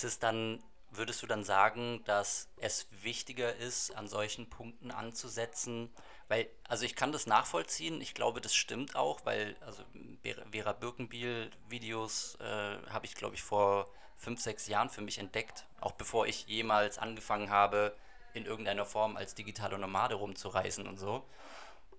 Ist 0.00 0.04
es 0.04 0.18
dann, 0.18 0.62
würdest 0.92 1.22
du 1.22 1.26
dann 1.26 1.44
sagen, 1.44 2.02
dass 2.06 2.48
es 2.56 2.86
wichtiger 3.02 3.54
ist, 3.56 3.94
an 3.94 4.08
solchen 4.08 4.48
Punkten 4.48 4.90
anzusetzen? 4.90 5.90
Weil, 6.28 6.48
also 6.66 6.86
ich 6.86 6.96
kann 6.96 7.12
das 7.12 7.26
nachvollziehen, 7.26 8.00
ich 8.00 8.14
glaube, 8.14 8.40
das 8.40 8.54
stimmt 8.54 8.96
auch, 8.96 9.26
weil, 9.26 9.56
also 9.60 9.82
Vera 10.22 10.72
Birkenbiel-Videos 10.72 12.38
äh, 12.40 12.78
habe 12.88 13.04
ich, 13.04 13.14
glaube 13.14 13.34
ich, 13.34 13.42
vor 13.42 13.90
fünf, 14.16 14.40
sechs 14.40 14.68
Jahren 14.68 14.88
für 14.88 15.02
mich 15.02 15.18
entdeckt, 15.18 15.66
auch 15.82 15.92
bevor 15.92 16.26
ich 16.26 16.46
jemals 16.46 16.96
angefangen 16.96 17.50
habe, 17.50 17.94
in 18.32 18.46
irgendeiner 18.46 18.86
Form 18.86 19.18
als 19.18 19.34
digitale 19.34 19.76
Nomade 19.76 20.14
rumzureisen 20.14 20.86
und 20.86 20.96
so. 20.96 21.26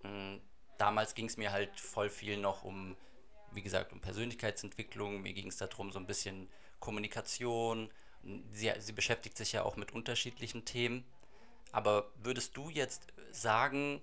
Mm, 0.02 0.38
Damals 0.80 1.14
ging 1.14 1.28
es 1.28 1.38
mir 1.38 1.52
halt 1.52 1.80
voll 1.80 2.10
viel 2.10 2.38
noch 2.38 2.64
um, 2.64 2.98
wie 3.52 3.62
gesagt, 3.62 3.94
um 3.94 4.02
Persönlichkeitsentwicklung. 4.02 5.22
Mir 5.22 5.34
ging 5.34 5.50
es 5.50 5.58
darum, 5.58 5.92
so 5.92 6.00
ein 6.00 6.08
bisschen 6.08 6.50
Kommunikation. 6.82 7.90
Sie, 8.52 8.72
sie 8.80 8.92
beschäftigt 8.92 9.38
sich 9.38 9.54
ja 9.54 9.64
auch 9.64 9.78
mit 9.78 9.94
unterschiedlichen 9.94 10.66
Themen. 10.66 11.06
Aber 11.72 12.12
würdest 12.22 12.58
du 12.58 12.70
jetzt 12.70 13.08
sagen, 13.32 14.02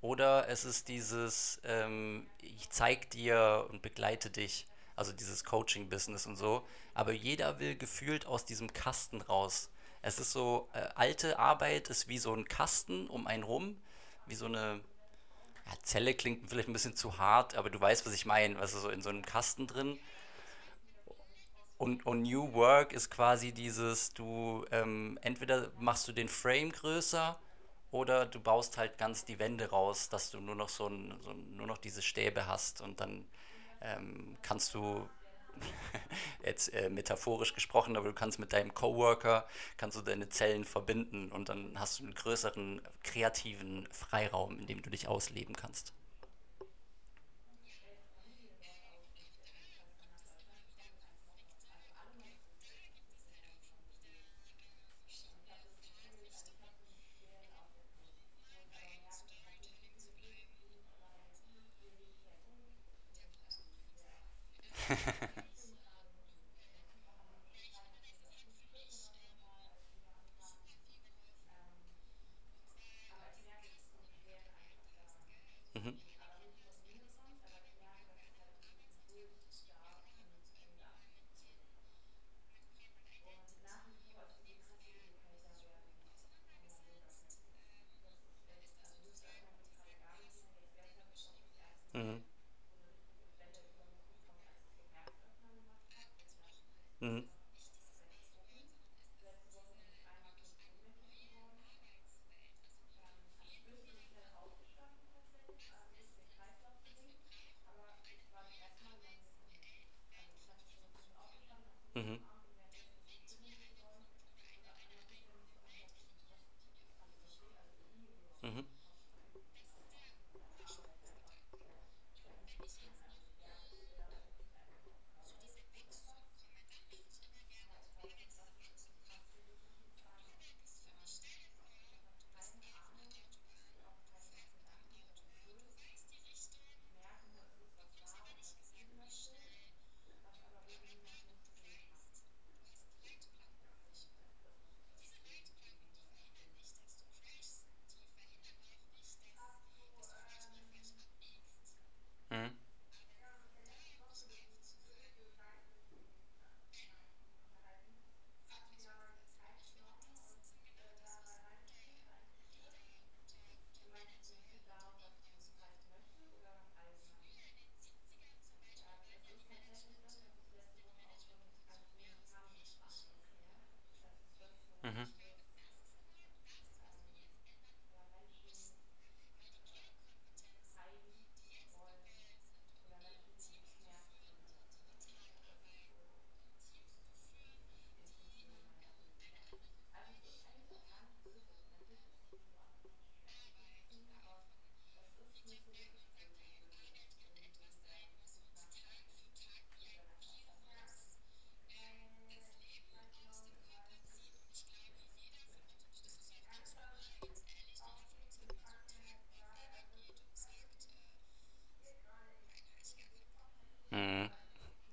Oder 0.00 0.48
es 0.48 0.64
ist 0.64 0.88
dieses, 0.88 1.60
ähm, 1.64 2.28
ich 2.40 2.70
zeig 2.70 3.10
dir 3.10 3.66
und 3.70 3.82
begleite 3.82 4.30
dich, 4.30 4.66
also 4.94 5.12
dieses 5.12 5.44
Coaching-Business 5.44 6.26
und 6.26 6.36
so. 6.36 6.64
Aber 6.94 7.12
jeder 7.12 7.58
will 7.58 7.76
gefühlt 7.76 8.26
aus 8.26 8.44
diesem 8.44 8.72
Kasten 8.72 9.20
raus. 9.22 9.70
Es 10.02 10.18
ist 10.18 10.32
so, 10.32 10.68
äh, 10.72 10.88
alte 10.94 11.38
Arbeit 11.38 11.88
ist 11.88 12.08
wie 12.08 12.18
so 12.18 12.32
ein 12.34 12.46
Kasten 12.46 13.06
um 13.08 13.26
einen 13.26 13.42
rum, 13.42 13.76
wie 14.26 14.34
so 14.34 14.46
eine 14.46 14.80
ja, 15.66 15.72
Zelle 15.82 16.14
klingt 16.14 16.48
vielleicht 16.48 16.68
ein 16.68 16.72
bisschen 16.72 16.96
zu 16.96 17.18
hart, 17.18 17.56
aber 17.56 17.70
du 17.70 17.80
weißt, 17.80 18.06
was 18.06 18.14
ich 18.14 18.26
meine. 18.26 18.58
Also 18.58 18.78
so 18.80 18.90
in 18.90 19.02
so 19.02 19.10
einem 19.10 19.24
Kasten 19.24 19.66
drin. 19.66 19.98
Und, 21.78 22.06
und 22.06 22.22
New 22.22 22.52
Work 22.54 22.92
ist 22.92 23.10
quasi 23.10 23.52
dieses, 23.52 24.12
du 24.12 24.64
ähm, 24.72 25.18
entweder 25.22 25.70
machst 25.78 26.08
du 26.08 26.12
den 26.12 26.28
Frame 26.28 26.72
größer 26.72 27.38
oder 27.92 28.26
du 28.26 28.40
baust 28.40 28.76
halt 28.78 28.98
ganz 28.98 29.24
die 29.24 29.38
Wände 29.38 29.70
raus, 29.70 30.08
dass 30.08 30.30
du 30.30 30.40
nur 30.40 30.56
noch 30.56 30.68
so, 30.68 30.88
ein, 30.88 31.14
so 31.22 31.32
nur 31.32 31.66
noch 31.66 31.78
diese 31.78 32.02
Stäbe 32.02 32.46
hast 32.46 32.80
und 32.80 33.00
dann 33.00 33.24
ähm, 33.80 34.36
kannst 34.42 34.74
du 34.74 35.08
jetzt 36.44 36.72
äh, 36.74 36.90
metaphorisch 36.90 37.54
gesprochen, 37.54 37.96
aber 37.96 38.08
du 38.08 38.14
kannst 38.14 38.38
mit 38.38 38.52
deinem 38.52 38.74
Coworker 38.74 39.46
kannst 39.76 39.96
du 39.96 40.02
deine 40.02 40.28
Zellen 40.28 40.64
verbinden 40.64 41.30
und 41.30 41.48
dann 41.48 41.78
hast 41.78 41.98
du 41.98 42.04
einen 42.04 42.14
größeren 42.14 42.80
kreativen 43.02 43.88
Freiraum, 43.90 44.58
in 44.58 44.66
dem 44.66 44.82
du 44.82 44.90
dich 44.90 45.08
ausleben 45.08 45.56
kannst. 45.56 45.92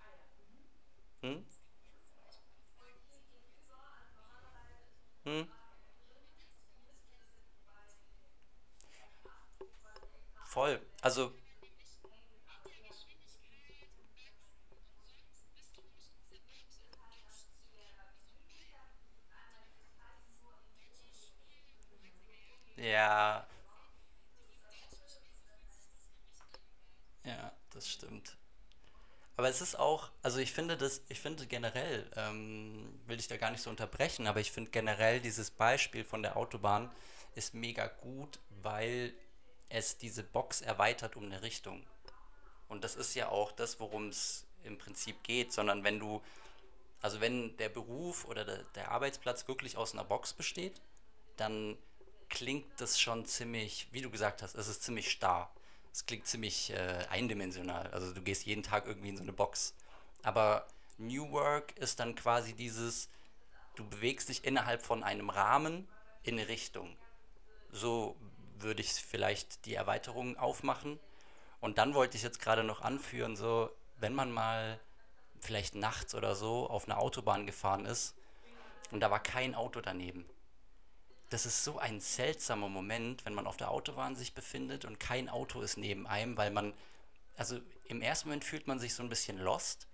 ah 0.00 0.04
ja, 0.16 1.30
mhm. 1.30 1.42
hm, 5.24 5.32
hm. 5.40 5.42
Voll. 10.44 10.80
Also, 11.02 11.32
ja, 22.76 23.46
ja, 27.24 27.52
das 27.70 27.88
stimmt. 27.88 28.36
Aber 29.36 29.48
es 29.48 29.60
ist 29.62 29.78
auch, 29.78 30.10
also 30.38 30.44
ich 30.44 30.52
finde 30.52 30.76
das, 30.76 31.02
ich 31.08 31.18
finde 31.18 31.48
generell, 31.48 32.08
ähm, 32.14 33.00
will 33.08 33.18
ich 33.18 33.26
da 33.26 33.36
gar 33.36 33.50
nicht 33.50 33.60
so 33.60 33.70
unterbrechen, 33.70 34.28
aber 34.28 34.38
ich 34.38 34.52
finde 34.52 34.70
generell 34.70 35.18
dieses 35.18 35.50
Beispiel 35.50 36.04
von 36.04 36.22
der 36.22 36.36
Autobahn 36.36 36.92
ist 37.34 37.54
mega 37.54 37.88
gut, 37.88 38.38
weil 38.62 39.12
es 39.68 39.98
diese 39.98 40.22
Box 40.22 40.60
erweitert 40.60 41.16
um 41.16 41.24
eine 41.24 41.42
Richtung. 41.42 41.84
Und 42.68 42.84
das 42.84 42.94
ist 42.94 43.16
ja 43.16 43.30
auch 43.30 43.50
das, 43.50 43.80
worum 43.80 44.10
es 44.10 44.46
im 44.62 44.78
Prinzip 44.78 45.24
geht, 45.24 45.52
sondern 45.52 45.82
wenn 45.82 45.98
du, 45.98 46.22
also 47.02 47.20
wenn 47.20 47.56
der 47.56 47.70
Beruf 47.70 48.24
oder 48.24 48.44
der, 48.44 48.62
der 48.76 48.92
Arbeitsplatz 48.92 49.48
wirklich 49.48 49.76
aus 49.76 49.92
einer 49.92 50.04
Box 50.04 50.34
besteht, 50.34 50.80
dann 51.36 51.76
klingt 52.28 52.80
das 52.80 53.00
schon 53.00 53.26
ziemlich, 53.26 53.88
wie 53.90 54.02
du 54.02 54.10
gesagt 54.10 54.42
hast, 54.42 54.54
es 54.54 54.68
ist 54.68 54.84
ziemlich 54.84 55.10
starr. 55.10 55.52
Es 55.92 56.06
klingt 56.06 56.28
ziemlich 56.28 56.70
äh, 56.70 57.06
eindimensional. 57.10 57.88
Also 57.88 58.14
du 58.14 58.22
gehst 58.22 58.46
jeden 58.46 58.62
Tag 58.62 58.86
irgendwie 58.86 59.08
in 59.08 59.16
so 59.16 59.24
eine 59.24 59.32
Box. 59.32 59.74
Aber 60.22 60.66
New 60.98 61.30
Work 61.30 61.76
ist 61.76 62.00
dann 62.00 62.14
quasi 62.14 62.54
dieses, 62.54 63.08
du 63.76 63.88
bewegst 63.88 64.28
dich 64.28 64.44
innerhalb 64.44 64.82
von 64.82 65.02
einem 65.04 65.30
Rahmen 65.30 65.88
in 66.22 66.38
eine 66.38 66.48
Richtung. 66.48 66.96
So 67.70 68.16
würde 68.58 68.80
ich 68.80 68.92
vielleicht 68.92 69.64
die 69.64 69.74
Erweiterung 69.74 70.36
aufmachen. 70.36 70.98
Und 71.60 71.78
dann 71.78 71.94
wollte 71.94 72.16
ich 72.16 72.22
jetzt 72.22 72.40
gerade 72.40 72.64
noch 72.64 72.82
anführen, 72.82 73.36
so, 73.36 73.70
wenn 73.98 74.14
man 74.14 74.30
mal 74.30 74.80
vielleicht 75.40 75.74
nachts 75.74 76.14
oder 76.14 76.34
so 76.34 76.68
auf 76.68 76.84
einer 76.84 76.98
Autobahn 76.98 77.46
gefahren 77.46 77.86
ist 77.86 78.14
und 78.90 79.00
da 79.00 79.10
war 79.10 79.22
kein 79.22 79.54
Auto 79.54 79.80
daneben. 79.80 80.28
Das 81.30 81.46
ist 81.46 81.62
so 81.62 81.78
ein 81.78 82.00
seltsamer 82.00 82.68
Moment, 82.68 83.24
wenn 83.26 83.34
man 83.34 83.46
auf 83.46 83.56
der 83.56 83.70
Autobahn 83.70 84.16
sich 84.16 84.34
befindet 84.34 84.84
und 84.84 84.98
kein 84.98 85.28
Auto 85.28 85.60
ist 85.60 85.76
neben 85.76 86.06
einem, 86.06 86.36
weil 86.36 86.50
man, 86.50 86.72
also 87.36 87.60
im 87.84 88.00
ersten 88.00 88.28
Moment 88.28 88.44
fühlt 88.44 88.66
man 88.66 88.78
sich 88.78 88.94
so 88.94 89.02
ein 89.02 89.08
bisschen 89.08 89.38
lost. 89.38 89.87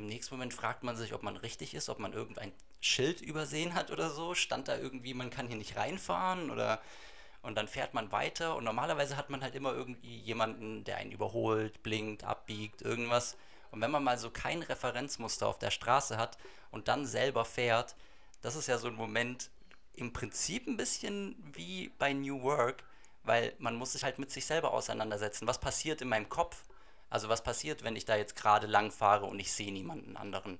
Im 0.00 0.06
nächsten 0.06 0.34
Moment 0.34 0.54
fragt 0.54 0.82
man 0.82 0.96
sich, 0.96 1.12
ob 1.12 1.22
man 1.22 1.36
richtig 1.36 1.74
ist, 1.74 1.90
ob 1.90 1.98
man 1.98 2.14
irgendein 2.14 2.52
Schild 2.80 3.20
übersehen 3.20 3.74
hat 3.74 3.90
oder 3.90 4.08
so. 4.08 4.34
Stand 4.34 4.66
da 4.66 4.78
irgendwie, 4.78 5.12
man 5.12 5.28
kann 5.28 5.46
hier 5.46 5.58
nicht 5.58 5.76
reinfahren 5.76 6.50
oder 6.50 6.80
und 7.42 7.54
dann 7.54 7.68
fährt 7.68 7.92
man 7.92 8.10
weiter 8.10 8.56
und 8.56 8.64
normalerweise 8.64 9.18
hat 9.18 9.28
man 9.28 9.42
halt 9.42 9.54
immer 9.54 9.74
irgendwie 9.74 10.16
jemanden, 10.18 10.84
der 10.84 10.96
einen 10.96 11.12
überholt, 11.12 11.82
blinkt, 11.82 12.24
abbiegt, 12.24 12.80
irgendwas. 12.80 13.36
Und 13.70 13.82
wenn 13.82 13.90
man 13.90 14.02
mal 14.02 14.16
so 14.16 14.30
kein 14.30 14.62
Referenzmuster 14.62 15.46
auf 15.46 15.58
der 15.58 15.70
Straße 15.70 16.16
hat 16.16 16.38
und 16.70 16.88
dann 16.88 17.04
selber 17.06 17.44
fährt, 17.44 17.94
das 18.40 18.56
ist 18.56 18.68
ja 18.68 18.78
so 18.78 18.88
ein 18.88 18.94
Moment 18.94 19.50
im 19.94 20.14
Prinzip 20.14 20.66
ein 20.66 20.78
bisschen 20.78 21.36
wie 21.52 21.92
bei 21.98 22.14
New 22.14 22.42
Work, 22.42 22.84
weil 23.24 23.52
man 23.58 23.76
muss 23.76 23.92
sich 23.92 24.02
halt 24.02 24.18
mit 24.18 24.30
sich 24.30 24.46
selber 24.46 24.72
auseinandersetzen. 24.72 25.46
Was 25.46 25.60
passiert 25.60 26.00
in 26.00 26.08
meinem 26.08 26.30
Kopf? 26.30 26.64
Also 27.10 27.28
was 27.28 27.42
passiert, 27.42 27.82
wenn 27.82 27.96
ich 27.96 28.04
da 28.04 28.16
jetzt 28.16 28.36
gerade 28.36 28.68
lang 28.68 28.92
fahre 28.92 29.26
und 29.26 29.38
ich 29.40 29.52
sehe 29.52 29.72
niemanden 29.72 30.16
anderen? 30.16 30.58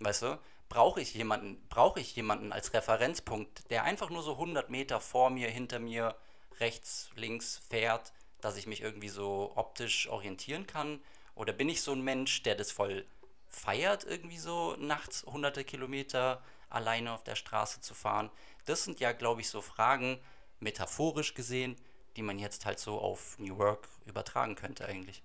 Weißt 0.00 0.22
du? 0.22 0.38
Brauche 0.70 1.00
ich 1.00 1.14
jemanden, 1.14 1.60
brauche 1.68 2.00
ich 2.00 2.16
jemanden 2.16 2.52
als 2.52 2.72
Referenzpunkt, 2.72 3.70
der 3.70 3.84
einfach 3.84 4.08
nur 4.08 4.22
so 4.22 4.32
100 4.32 4.70
Meter 4.70 5.00
vor 5.00 5.28
mir, 5.28 5.50
hinter 5.50 5.78
mir, 5.78 6.16
rechts, 6.58 7.10
links 7.16 7.60
fährt, 7.68 8.12
dass 8.40 8.56
ich 8.56 8.66
mich 8.66 8.80
irgendwie 8.80 9.08
so 9.08 9.52
optisch 9.56 10.08
orientieren 10.08 10.66
kann? 10.66 11.00
Oder 11.34 11.52
bin 11.52 11.68
ich 11.68 11.82
so 11.82 11.92
ein 11.92 12.02
Mensch, 12.02 12.42
der 12.42 12.54
das 12.54 12.70
voll 12.70 13.04
feiert, 13.48 14.04
irgendwie 14.04 14.38
so 14.38 14.76
nachts 14.78 15.24
hunderte 15.24 15.64
Kilometer 15.64 16.42
alleine 16.70 17.12
auf 17.12 17.24
der 17.24 17.34
Straße 17.36 17.80
zu 17.80 17.94
fahren? 17.94 18.30
Das 18.64 18.84
sind 18.84 19.00
ja, 19.00 19.12
glaube 19.12 19.40
ich, 19.40 19.48
so 19.48 19.60
Fragen, 19.60 20.20
metaphorisch 20.60 21.34
gesehen, 21.34 21.76
die 22.16 22.22
man 22.22 22.38
jetzt 22.38 22.64
halt 22.64 22.78
so 22.78 23.00
auf 23.00 23.38
New 23.38 23.58
Work 23.58 23.88
übertragen 24.06 24.54
könnte 24.54 24.86
eigentlich. 24.86 25.22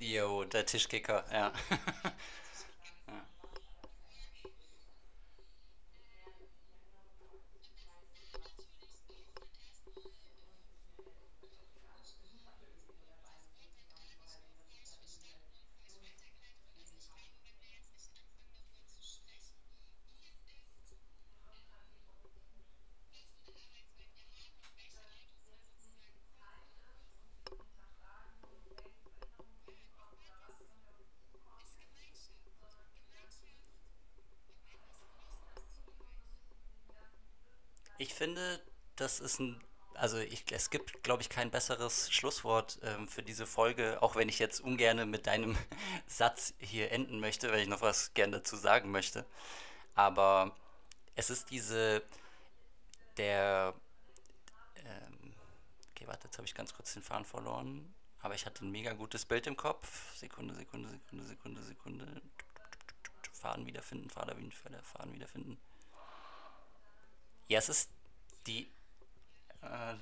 Jo, 0.00 0.44
soll 0.44 0.48
der 0.48 0.66
Tischkicker, 0.66 1.24
ja. 1.32 1.52
das 39.08 39.20
ist 39.20 39.40
ein, 39.40 39.58
also 39.94 40.18
ich, 40.18 40.44
es 40.52 40.68
gibt, 40.68 41.02
glaube 41.02 41.22
ich, 41.22 41.30
kein 41.30 41.50
besseres 41.50 42.10
Schlusswort 42.12 42.78
ähm, 42.82 43.08
für 43.08 43.22
diese 43.22 43.46
Folge, 43.46 44.02
auch 44.02 44.16
wenn 44.16 44.28
ich 44.28 44.38
jetzt 44.38 44.60
ungerne 44.60 45.06
mit 45.06 45.26
deinem 45.26 45.56
Satz 46.06 46.52
hier 46.58 46.92
enden 46.92 47.18
möchte, 47.18 47.50
weil 47.50 47.60
ich 47.60 47.68
noch 47.68 47.80
was 47.80 48.12
gerne 48.12 48.36
dazu 48.36 48.56
sagen 48.56 48.90
möchte. 48.90 49.24
Aber 49.94 50.54
es 51.14 51.30
ist 51.30 51.50
diese, 51.50 52.02
der, 53.16 53.72
ähm, 54.76 55.34
okay, 55.90 56.06
warte, 56.06 56.26
jetzt 56.26 56.36
habe 56.36 56.46
ich 56.46 56.54
ganz 56.54 56.74
kurz 56.74 56.92
den 56.92 57.02
Faden 57.02 57.24
verloren, 57.24 57.94
aber 58.20 58.34
ich 58.34 58.44
hatte 58.44 58.66
ein 58.66 58.70
mega 58.70 58.92
gutes 58.92 59.24
Bild 59.24 59.46
im 59.46 59.56
Kopf. 59.56 60.14
Sekunde, 60.16 60.54
Sekunde, 60.54 60.90
Sekunde, 60.90 61.24
Sekunde, 61.24 61.62
Sekunde. 61.62 62.22
Faden 63.32 63.64
wiederfinden, 63.64 64.10
Faden 64.10 64.36
wiederfinden, 64.36 64.82
Faden 64.82 65.14
wiederfinden. 65.14 65.58
Ja, 67.46 67.58
es 67.58 67.70
ist 67.70 67.90
die, 68.48 68.68
äh, 69.62 69.94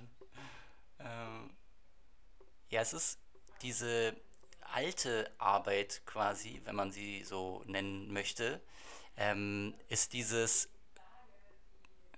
äh, 0.99 1.49
ja, 2.71 2.81
es 2.81 2.93
ist 2.93 3.19
diese 3.63 4.17
alte 4.61 5.31
Arbeit 5.39 6.03
quasi, 6.07 6.61
wenn 6.65 6.77
man 6.77 6.93
sie 6.93 7.25
so 7.25 7.63
nennen 7.67 8.13
möchte, 8.13 8.61
ähm, 9.17 9.75
ist 9.89 10.13
dieses, 10.13 10.69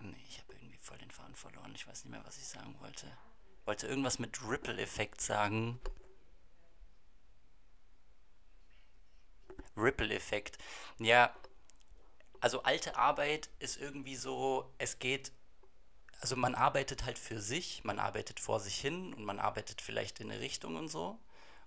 nee, 0.01 0.16
ich 0.28 0.39
habe 0.41 0.55
irgendwie 0.55 0.78
voll 0.78 0.99
den 0.99 1.11
Faden 1.11 1.34
verloren, 1.34 1.72
ich 1.74 1.86
weiß 1.86 2.05
nicht 2.05 2.11
mehr, 2.11 2.24
was 2.24 2.39
ich 2.39 2.47
sagen 2.47 2.74
wollte. 2.80 3.07
Wollte 3.64 3.86
irgendwas 3.86 4.18
mit 4.18 4.43
Ripple-Effekt 4.43 5.20
sagen. 5.20 5.78
Ripple-Effekt. 9.76 10.59
Ja, 10.99 11.34
also 12.41 12.62
alte 12.62 12.97
Arbeit 12.97 13.51
ist 13.59 13.76
irgendwie 13.76 14.16
so, 14.16 14.72
es 14.78 14.99
geht 14.99 15.32
also 16.21 16.37
man 16.37 16.55
arbeitet 16.55 17.05
halt 17.05 17.19
für 17.19 17.41
sich, 17.41 17.85
man 17.85 17.99
arbeitet 17.99 18.41
vor 18.41 18.61
sich 18.61 18.79
hin 18.79 19.14
und 19.14 19.25
man 19.25 19.39
arbeitet 19.39 19.81
vielleicht 19.81 20.21
in 20.21 20.31
eine 20.31 20.41
Richtung 20.41 20.77
und 20.77 20.89
so. 20.89 21.19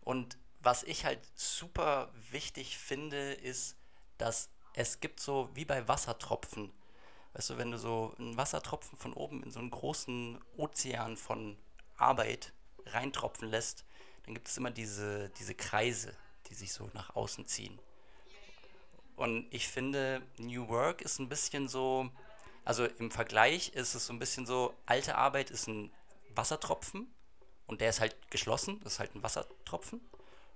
Und 0.02 0.38
was 0.60 0.84
ich 0.84 1.06
halt 1.06 1.20
super 1.36 2.12
wichtig 2.32 2.78
finde, 2.78 3.34
ist, 3.34 3.76
dass 4.18 4.50
es 4.74 5.00
gibt 5.00 5.20
so 5.20 5.50
wie 5.54 5.66
bei 5.66 5.88
Wassertropfen. 5.88 6.72
Weißt 7.34 7.50
du, 7.52 7.58
wenn 7.58 7.72
du 7.72 7.78
so 7.78 8.14
einen 8.20 8.36
Wassertropfen 8.36 8.98
von 8.98 9.14
oben 9.14 9.42
in 9.44 9.52
so 9.52 9.60
einen 9.60 9.72
großen 9.72 10.40
Ozean 10.58 11.16
von 11.16 11.58
Arbeit 11.98 12.54
reintropfen 12.88 13.50
lässt, 13.50 13.86
dann 14.26 14.34
gibt 14.34 14.50
es 14.50 14.58
immer 14.58 14.72
diese, 14.72 15.30
diese 15.40 15.56
Kreise, 15.56 16.16
die 16.48 16.56
sich 16.56 16.74
so 16.74 16.90
nach 16.94 17.16
außen 17.16 17.48
ziehen. 17.48 17.80
Und 19.16 19.48
ich 19.52 19.68
finde, 19.68 20.22
New 20.38 20.68
Work 20.68 21.02
ist 21.02 21.20
ein 21.20 21.30
bisschen 21.30 21.68
so, 21.68 22.10
also 22.64 22.86
im 22.86 23.12
Vergleich 23.12 23.70
ist 23.70 23.96
es 23.96 24.06
so 24.06 24.14
ein 24.14 24.20
bisschen 24.20 24.46
so, 24.46 24.74
alte 24.86 25.16
Arbeit 25.16 25.50
ist 25.50 25.68
ein 25.68 25.92
Wassertropfen 26.36 27.14
und 27.68 27.82
der 27.82 27.90
ist 27.90 28.00
halt 28.00 28.16
geschlossen, 28.30 28.80
das 28.84 28.94
ist 28.94 29.00
halt 29.00 29.16
ein 29.16 29.24
Wassertropfen. 29.24 30.02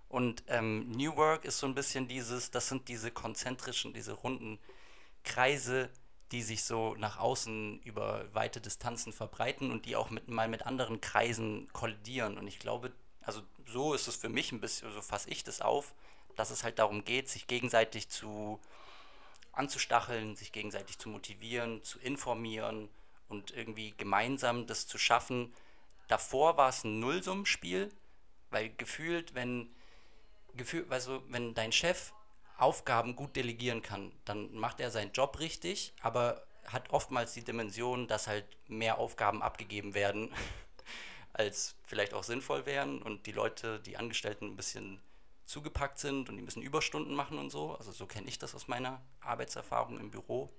Und 0.07 0.43
ähm, 0.47 0.91
New 0.91 1.15
Work 1.15 1.45
ist 1.45 1.57
so 1.57 1.67
ein 1.67 1.75
bisschen 1.75 2.07
dieses, 2.07 2.51
das 2.51 2.69
sind 2.69 2.87
diese 2.87 3.11
konzentrischen, 3.11 3.93
diese 3.93 4.13
runden 4.13 4.59
Kreise, 5.23 5.89
die 6.31 6.41
sich 6.41 6.63
so 6.63 6.95
nach 6.95 7.17
außen 7.19 7.81
über 7.83 8.25
weite 8.33 8.61
Distanzen 8.61 9.13
verbreiten 9.13 9.71
und 9.71 9.85
die 9.85 9.95
auch 9.95 10.09
mit, 10.09 10.27
mal 10.27 10.47
mit 10.47 10.65
anderen 10.65 11.01
Kreisen 11.01 11.67
kollidieren. 11.73 12.37
Und 12.37 12.47
ich 12.47 12.59
glaube, 12.59 12.91
also 13.21 13.41
so 13.65 13.93
ist 13.93 14.07
es 14.07 14.15
für 14.15 14.29
mich 14.29 14.51
ein 14.51 14.61
bisschen, 14.61 14.91
so 14.91 15.01
fasse 15.01 15.29
ich 15.29 15.43
das 15.43 15.61
auf, 15.61 15.93
dass 16.35 16.51
es 16.51 16.63
halt 16.63 16.79
darum 16.79 17.03
geht, 17.03 17.29
sich 17.29 17.47
gegenseitig 17.47 18.09
zu 18.09 18.59
anzustacheln, 19.55 20.35
sich 20.35 20.51
gegenseitig 20.51 20.99
zu 20.99 21.09
motivieren, 21.09 21.83
zu 21.83 21.99
informieren 21.99 22.89
und 23.29 23.51
irgendwie 23.51 23.93
gemeinsam 23.97 24.67
das 24.67 24.87
zu 24.87 24.97
schaffen. 24.97 25.53
Davor 26.07 26.57
war 26.57 26.69
es 26.69 26.83
ein 26.83 26.99
Nullsummenspiel, 26.99 27.91
weil 28.51 28.69
gefühlt, 28.75 29.33
wenn, 29.33 29.69
gefühlt, 30.55 30.91
also 30.91 31.23
wenn 31.29 31.53
dein 31.53 31.71
Chef 31.71 32.13
Aufgaben 32.57 33.15
gut 33.15 33.35
delegieren 33.35 33.81
kann, 33.81 34.11
dann 34.23 34.53
macht 34.55 34.79
er 34.79 34.91
seinen 34.91 35.11
Job 35.11 35.39
richtig, 35.39 35.93
aber 36.01 36.45
hat 36.67 36.89
oftmals 36.91 37.33
die 37.33 37.43
Dimension, 37.43 38.07
dass 38.07 38.27
halt 38.27 38.45
mehr 38.67 38.97
Aufgaben 38.97 39.41
abgegeben 39.41 39.93
werden, 39.93 40.33
als 41.33 41.75
vielleicht 41.83 42.13
auch 42.13 42.23
sinnvoll 42.23 42.65
wären 42.65 43.01
und 43.01 43.25
die 43.25 43.33
Leute, 43.33 43.79
die 43.81 43.97
Angestellten 43.97 44.45
ein 44.45 44.55
bisschen 44.55 45.01
zugepackt 45.45 45.99
sind 45.99 46.29
und 46.29 46.37
die 46.37 46.41
müssen 46.41 46.61
Überstunden 46.61 47.15
machen 47.15 47.37
und 47.37 47.49
so. 47.49 47.75
Also 47.75 47.91
so 47.91 48.05
kenne 48.05 48.27
ich 48.27 48.39
das 48.39 48.55
aus 48.55 48.67
meiner 48.67 49.01
Arbeitserfahrung 49.21 49.99
im 49.99 50.11
Büro. 50.11 50.51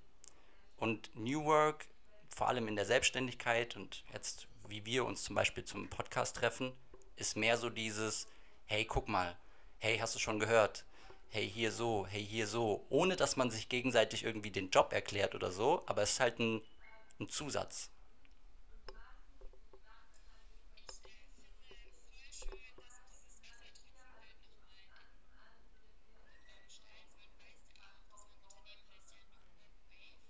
Und 0.77 1.11
New 1.15 1.45
Work, 1.45 1.87
vor 2.29 2.47
allem 2.47 2.67
in 2.67 2.75
der 2.75 2.85
Selbstständigkeit 2.85 3.75
und 3.75 4.03
jetzt, 4.13 4.47
wie 4.67 4.85
wir 4.85 5.05
uns 5.05 5.23
zum 5.23 5.35
Beispiel 5.35 5.65
zum 5.65 5.89
Podcast 5.89 6.35
treffen, 6.37 6.73
ist 7.15 7.35
mehr 7.35 7.57
so 7.57 7.69
dieses, 7.69 8.27
hey, 8.65 8.85
guck 8.85 9.07
mal, 9.07 9.37
hey, 9.79 9.97
hast 9.97 10.15
du 10.15 10.19
schon 10.19 10.39
gehört? 10.39 10.85
Hey, 11.29 11.49
hier 11.49 11.71
so, 11.71 12.05
hey, 12.07 12.25
hier 12.25 12.47
so, 12.47 12.85
ohne 12.89 13.15
dass 13.15 13.35
man 13.35 13.51
sich 13.51 13.69
gegenseitig 13.69 14.23
irgendwie 14.23 14.51
den 14.51 14.69
Job 14.69 14.93
erklärt 14.93 15.35
oder 15.35 15.51
so, 15.51 15.83
aber 15.87 16.03
es 16.03 16.11
ist 16.11 16.19
halt 16.19 16.39
ein, 16.39 16.61
ein 17.19 17.27
Zusatz. 17.27 17.89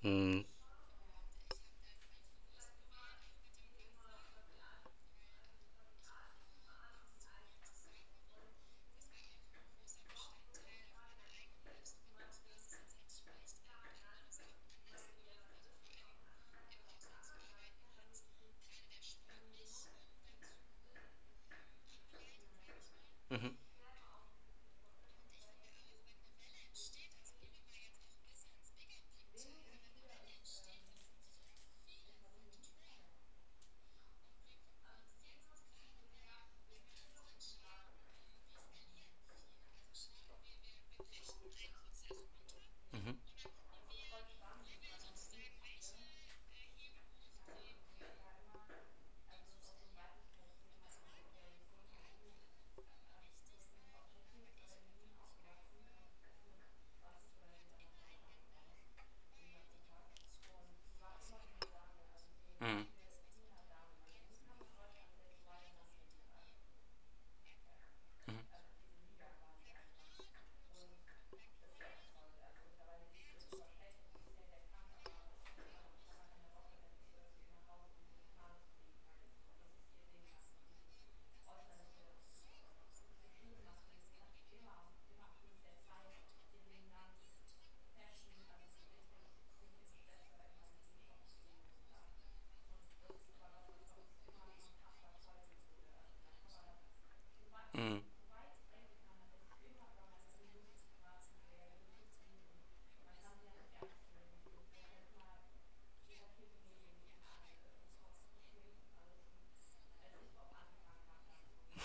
mm, 0.04 0.44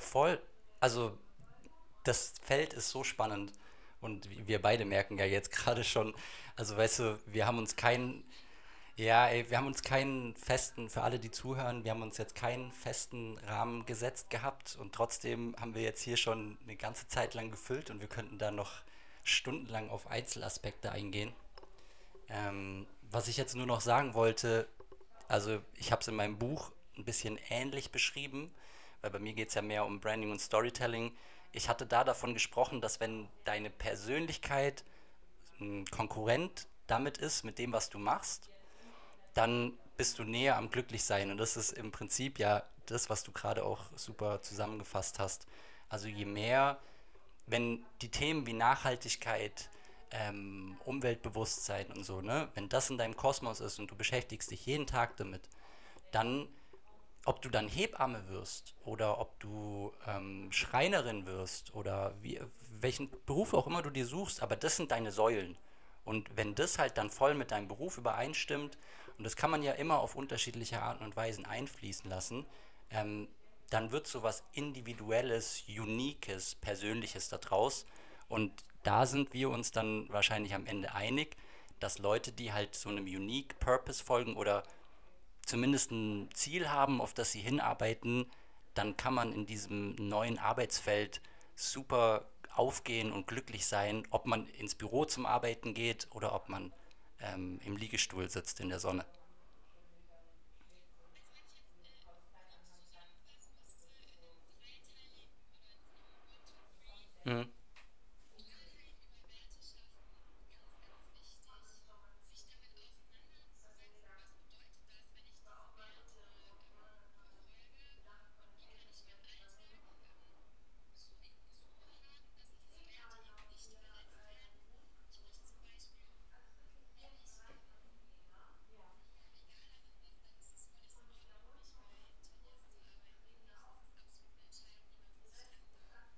Voll. 0.00 0.40
Also, 0.80 1.16
das 2.04 2.34
Feld 2.42 2.72
ist 2.72 2.90
so 2.90 3.04
spannend. 3.04 3.52
Und 4.00 4.28
wir 4.46 4.62
beide 4.62 4.84
merken 4.84 5.18
ja 5.18 5.24
jetzt 5.24 5.50
gerade 5.52 5.84
schon, 5.84 6.14
also 6.56 6.76
weißt 6.76 6.98
du, 7.00 7.18
wir 7.26 7.46
haben 7.46 7.58
uns 7.58 7.76
keinen, 7.76 8.24
ja, 8.96 9.28
ey, 9.28 9.48
wir 9.50 9.58
haben 9.58 9.66
uns 9.66 9.82
keinen 9.82 10.34
festen, 10.36 10.88
für 10.88 11.02
alle, 11.02 11.18
die 11.18 11.30
zuhören, 11.30 11.84
wir 11.84 11.90
haben 11.90 12.02
uns 12.02 12.18
jetzt 12.18 12.34
keinen 12.34 12.72
festen 12.72 13.38
Rahmen 13.46 13.86
gesetzt 13.86 14.30
gehabt 14.30 14.76
und 14.80 14.94
trotzdem 14.94 15.54
haben 15.60 15.74
wir 15.74 15.82
jetzt 15.82 16.02
hier 16.02 16.16
schon 16.16 16.58
eine 16.64 16.76
ganze 16.76 17.08
Zeit 17.08 17.34
lang 17.34 17.50
gefüllt 17.50 17.90
und 17.90 18.00
wir 18.00 18.08
könnten 18.08 18.38
da 18.38 18.50
noch 18.50 18.82
stundenlang 19.24 19.90
auf 19.90 20.08
Einzelaspekte 20.08 20.90
eingehen. 20.90 21.32
Ähm, 22.28 22.86
was 23.10 23.28
ich 23.28 23.36
jetzt 23.36 23.54
nur 23.54 23.66
noch 23.66 23.80
sagen 23.80 24.14
wollte, 24.14 24.66
also 25.28 25.60
ich 25.74 25.92
habe 25.92 26.00
es 26.02 26.08
in 26.08 26.14
meinem 26.14 26.38
Buch 26.38 26.72
ein 26.96 27.04
bisschen 27.04 27.38
ähnlich 27.50 27.90
beschrieben, 27.90 28.50
weil 29.00 29.10
bei 29.10 29.18
mir 29.18 29.32
geht 29.32 29.48
es 29.48 29.54
ja 29.54 29.62
mehr 29.62 29.84
um 29.84 30.00
Branding 30.00 30.30
und 30.30 30.40
Storytelling. 30.40 31.16
Ich 31.52 31.68
hatte 31.68 31.86
da 31.86 32.04
davon 32.04 32.34
gesprochen, 32.34 32.80
dass 32.80 33.00
wenn 33.00 33.28
deine 33.44 33.70
Persönlichkeit 33.70 34.84
ein 35.60 35.86
Konkurrent 35.86 36.66
damit 36.86 37.18
ist, 37.18 37.44
mit 37.44 37.58
dem, 37.58 37.72
was 37.72 37.90
du 37.90 37.98
machst, 37.98 38.48
dann 39.34 39.78
bist 39.96 40.18
du 40.18 40.24
näher 40.24 40.56
am 40.56 40.70
Glücklichsein. 40.70 41.30
Und 41.30 41.38
das 41.38 41.56
ist 41.56 41.72
im 41.72 41.90
Prinzip 41.90 42.38
ja 42.38 42.64
das, 42.86 43.10
was 43.10 43.22
du 43.22 43.32
gerade 43.32 43.64
auch 43.64 43.84
super 43.96 44.42
zusammengefasst 44.42 45.18
hast. 45.18 45.46
Also 45.88 46.08
je 46.08 46.24
mehr, 46.24 46.78
wenn 47.46 47.84
die 48.02 48.10
Themen 48.10 48.46
wie 48.46 48.52
Nachhaltigkeit, 48.52 49.70
ähm, 50.10 50.78
Umweltbewusstsein 50.84 51.86
und 51.92 52.04
so, 52.04 52.20
ne, 52.20 52.48
wenn 52.54 52.68
das 52.68 52.90
in 52.90 52.98
deinem 52.98 53.16
Kosmos 53.16 53.60
ist 53.60 53.78
und 53.78 53.90
du 53.90 53.96
beschäftigst 53.96 54.50
dich 54.50 54.64
jeden 54.66 54.86
Tag 54.86 55.16
damit, 55.16 55.48
dann, 56.10 56.48
ob 57.28 57.42
du 57.42 57.50
dann 57.50 57.68
Hebamme 57.68 58.26
wirst 58.28 58.74
oder 58.86 59.20
ob 59.20 59.38
du 59.38 59.92
ähm, 60.06 60.50
Schreinerin 60.50 61.26
wirst 61.26 61.74
oder 61.74 62.14
wie, 62.22 62.40
welchen 62.80 63.10
Beruf 63.26 63.52
auch 63.52 63.66
immer 63.66 63.82
du 63.82 63.90
dir 63.90 64.06
suchst, 64.06 64.42
aber 64.42 64.56
das 64.56 64.76
sind 64.76 64.92
deine 64.92 65.12
Säulen. 65.12 65.58
Und 66.06 66.34
wenn 66.36 66.54
das 66.54 66.78
halt 66.78 66.96
dann 66.96 67.10
voll 67.10 67.34
mit 67.34 67.50
deinem 67.50 67.68
Beruf 67.68 67.98
übereinstimmt, 67.98 68.78
und 69.18 69.24
das 69.24 69.36
kann 69.36 69.50
man 69.50 69.62
ja 69.62 69.72
immer 69.72 69.98
auf 69.98 70.14
unterschiedliche 70.14 70.80
Arten 70.80 71.04
und 71.04 71.16
Weisen 71.16 71.44
einfließen 71.44 72.08
lassen, 72.08 72.46
ähm, 72.90 73.28
dann 73.68 73.90
wird 73.90 74.06
so 74.06 74.22
was 74.22 74.42
Individuelles, 74.54 75.64
Uniques, 75.68 76.54
Persönliches 76.54 77.28
daraus. 77.28 77.84
Und 78.30 78.52
da 78.84 79.04
sind 79.04 79.34
wir 79.34 79.50
uns 79.50 79.70
dann 79.70 80.08
wahrscheinlich 80.08 80.54
am 80.54 80.64
Ende 80.64 80.94
einig, 80.94 81.36
dass 81.78 81.98
Leute, 81.98 82.32
die 82.32 82.54
halt 82.54 82.74
so 82.74 82.88
einem 82.88 83.04
Unique 83.04 83.58
Purpose 83.58 84.02
folgen 84.02 84.34
oder 84.34 84.62
zumindest 85.48 85.90
ein 85.92 86.30
Ziel 86.34 86.70
haben, 86.70 87.00
auf 87.00 87.14
das 87.14 87.32
sie 87.32 87.40
hinarbeiten, 87.40 88.26
dann 88.74 88.96
kann 88.96 89.14
man 89.14 89.32
in 89.32 89.46
diesem 89.46 89.94
neuen 89.96 90.38
Arbeitsfeld 90.38 91.20
super 91.56 92.28
aufgehen 92.54 93.12
und 93.12 93.26
glücklich 93.26 93.66
sein, 93.66 94.06
ob 94.10 94.26
man 94.26 94.46
ins 94.48 94.74
Büro 94.74 95.04
zum 95.04 95.26
Arbeiten 95.26 95.74
geht 95.74 96.08
oder 96.12 96.34
ob 96.34 96.48
man 96.48 96.72
ähm, 97.20 97.60
im 97.64 97.76
Liegestuhl 97.76 98.28
sitzt 98.30 98.60
in 98.60 98.68
der 98.68 98.80
Sonne. 98.80 99.04
Mhm. 107.26 107.48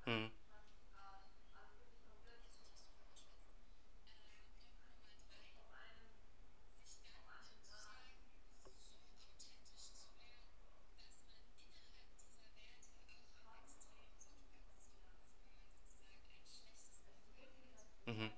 Mhm. 0.07 0.31
Mhm. 18.07 18.31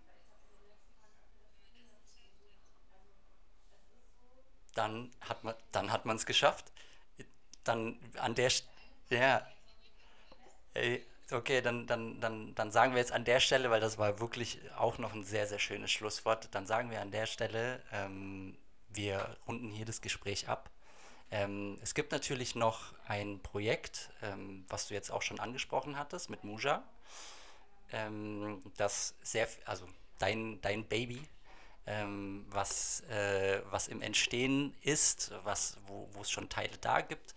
Dann 4.74 5.10
hat 5.92 6.01
man, 6.12 6.16
es 6.16 6.26
geschafft. 6.26 6.72
Dann 7.64 7.98
an 8.18 8.34
der, 8.34 8.50
St- 8.50 8.64
ja, 9.10 9.46
okay, 11.30 11.60
dann, 11.62 11.86
dann, 11.86 12.20
dann, 12.20 12.54
dann 12.54 12.70
sagen 12.70 12.92
wir 12.92 12.98
jetzt 12.98 13.12
an 13.12 13.24
der 13.24 13.40
Stelle, 13.40 13.70
weil 13.70 13.80
das 13.80 13.98
war 13.98 14.20
wirklich 14.20 14.58
auch 14.76 14.98
noch 14.98 15.14
ein 15.14 15.24
sehr, 15.24 15.46
sehr 15.46 15.58
schönes 15.58 15.90
Schlusswort, 15.90 16.48
dann 16.52 16.66
sagen 16.66 16.90
wir 16.90 17.00
an 17.00 17.10
der 17.10 17.26
Stelle, 17.26 17.82
ähm, 17.92 18.56
wir 18.88 19.36
runden 19.48 19.70
hier 19.70 19.86
das 19.86 20.00
Gespräch 20.00 20.48
ab. 20.48 20.70
Ähm, 21.30 21.78
es 21.82 21.94
gibt 21.94 22.12
natürlich 22.12 22.54
noch 22.56 22.94
ein 23.06 23.40
Projekt, 23.40 24.10
ähm, 24.22 24.64
was 24.68 24.88
du 24.88 24.94
jetzt 24.94 25.10
auch 25.10 25.22
schon 25.22 25.40
angesprochen 25.40 25.98
hattest 25.98 26.30
mit 26.30 26.44
Muja, 26.44 26.82
ähm, 27.92 28.62
das 28.76 29.14
sehr, 29.22 29.48
also 29.64 29.86
dein, 30.18 30.60
dein 30.62 30.84
Baby, 30.84 31.22
ähm, 31.86 32.46
was, 32.50 33.00
äh, 33.10 33.60
was 33.70 33.88
im 33.88 34.02
Entstehen 34.02 34.74
ist, 34.82 35.32
was, 35.44 35.76
wo, 35.86 36.08
es 36.20 36.30
schon 36.30 36.48
Teile 36.48 36.76
da 36.80 37.00
gibt. 37.00 37.34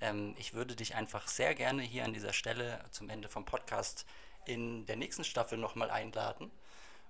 Ähm, 0.00 0.34
ich 0.38 0.54
würde 0.54 0.74
dich 0.76 0.94
einfach 0.96 1.28
sehr 1.28 1.54
gerne 1.54 1.82
hier 1.82 2.04
an 2.04 2.12
dieser 2.12 2.32
Stelle 2.32 2.80
zum 2.90 3.08
Ende 3.10 3.28
vom 3.28 3.44
Podcast 3.44 4.04
in 4.46 4.84
der 4.86 4.96
nächsten 4.96 5.24
Staffel 5.24 5.58
nochmal 5.58 5.90
einladen. 5.90 6.50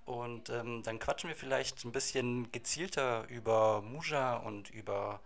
Und 0.05 0.49
ähm, 0.49 0.83
dann 0.83 0.99
quatschen 0.99 1.29
wir 1.29 1.35
vielleicht 1.35 1.83
ein 1.83 1.91
bisschen 1.91 2.51
gezielter 2.51 3.27
über 3.27 3.81
Muja 3.81 4.35
und 4.37 4.69
über 4.69 5.19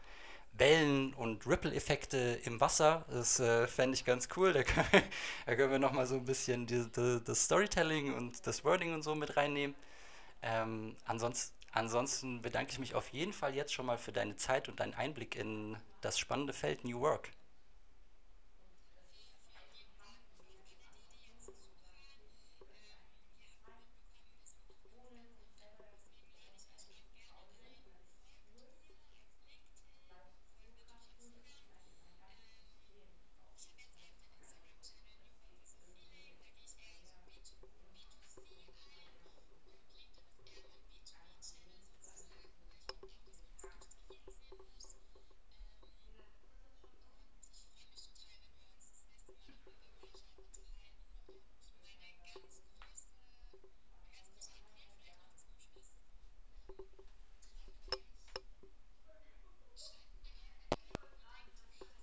Wellen 0.53 1.13
und 1.13 1.45
Ripple-Effekte 1.45 2.39
im 2.45 2.61
Wasser. 2.61 3.05
Das 3.09 3.39
äh, 3.41 3.67
fände 3.67 3.95
ich 3.95 4.05
ganz 4.05 4.29
cool. 4.37 4.53
Da 4.53 4.63
können, 4.63 4.87
wir- 4.91 5.03
da 5.45 5.55
können 5.55 5.71
wir 5.71 5.79
nochmal 5.79 6.07
so 6.07 6.15
ein 6.15 6.25
bisschen 6.25 6.65
die, 6.65 6.89
die, 6.91 7.21
das 7.25 7.43
Storytelling 7.45 8.13
und 8.13 8.47
das 8.47 8.63
Wording 8.63 8.93
und 8.93 9.01
so 9.03 9.15
mit 9.15 9.35
reinnehmen. 9.35 9.75
Ähm, 10.41 10.95
ansonsten, 11.05 11.55
ansonsten 11.71 12.41
bedanke 12.41 12.71
ich 12.71 12.79
mich 12.79 12.95
auf 12.95 13.09
jeden 13.09 13.33
Fall 13.33 13.55
jetzt 13.55 13.73
schon 13.73 13.85
mal 13.85 13.97
für 13.97 14.11
deine 14.11 14.35
Zeit 14.35 14.69
und 14.69 14.79
deinen 14.79 14.93
Einblick 14.93 15.35
in 15.35 15.77
das 16.01 16.17
spannende 16.19 16.53
Feld 16.53 16.83
New 16.83 16.99
Work. 17.01 17.31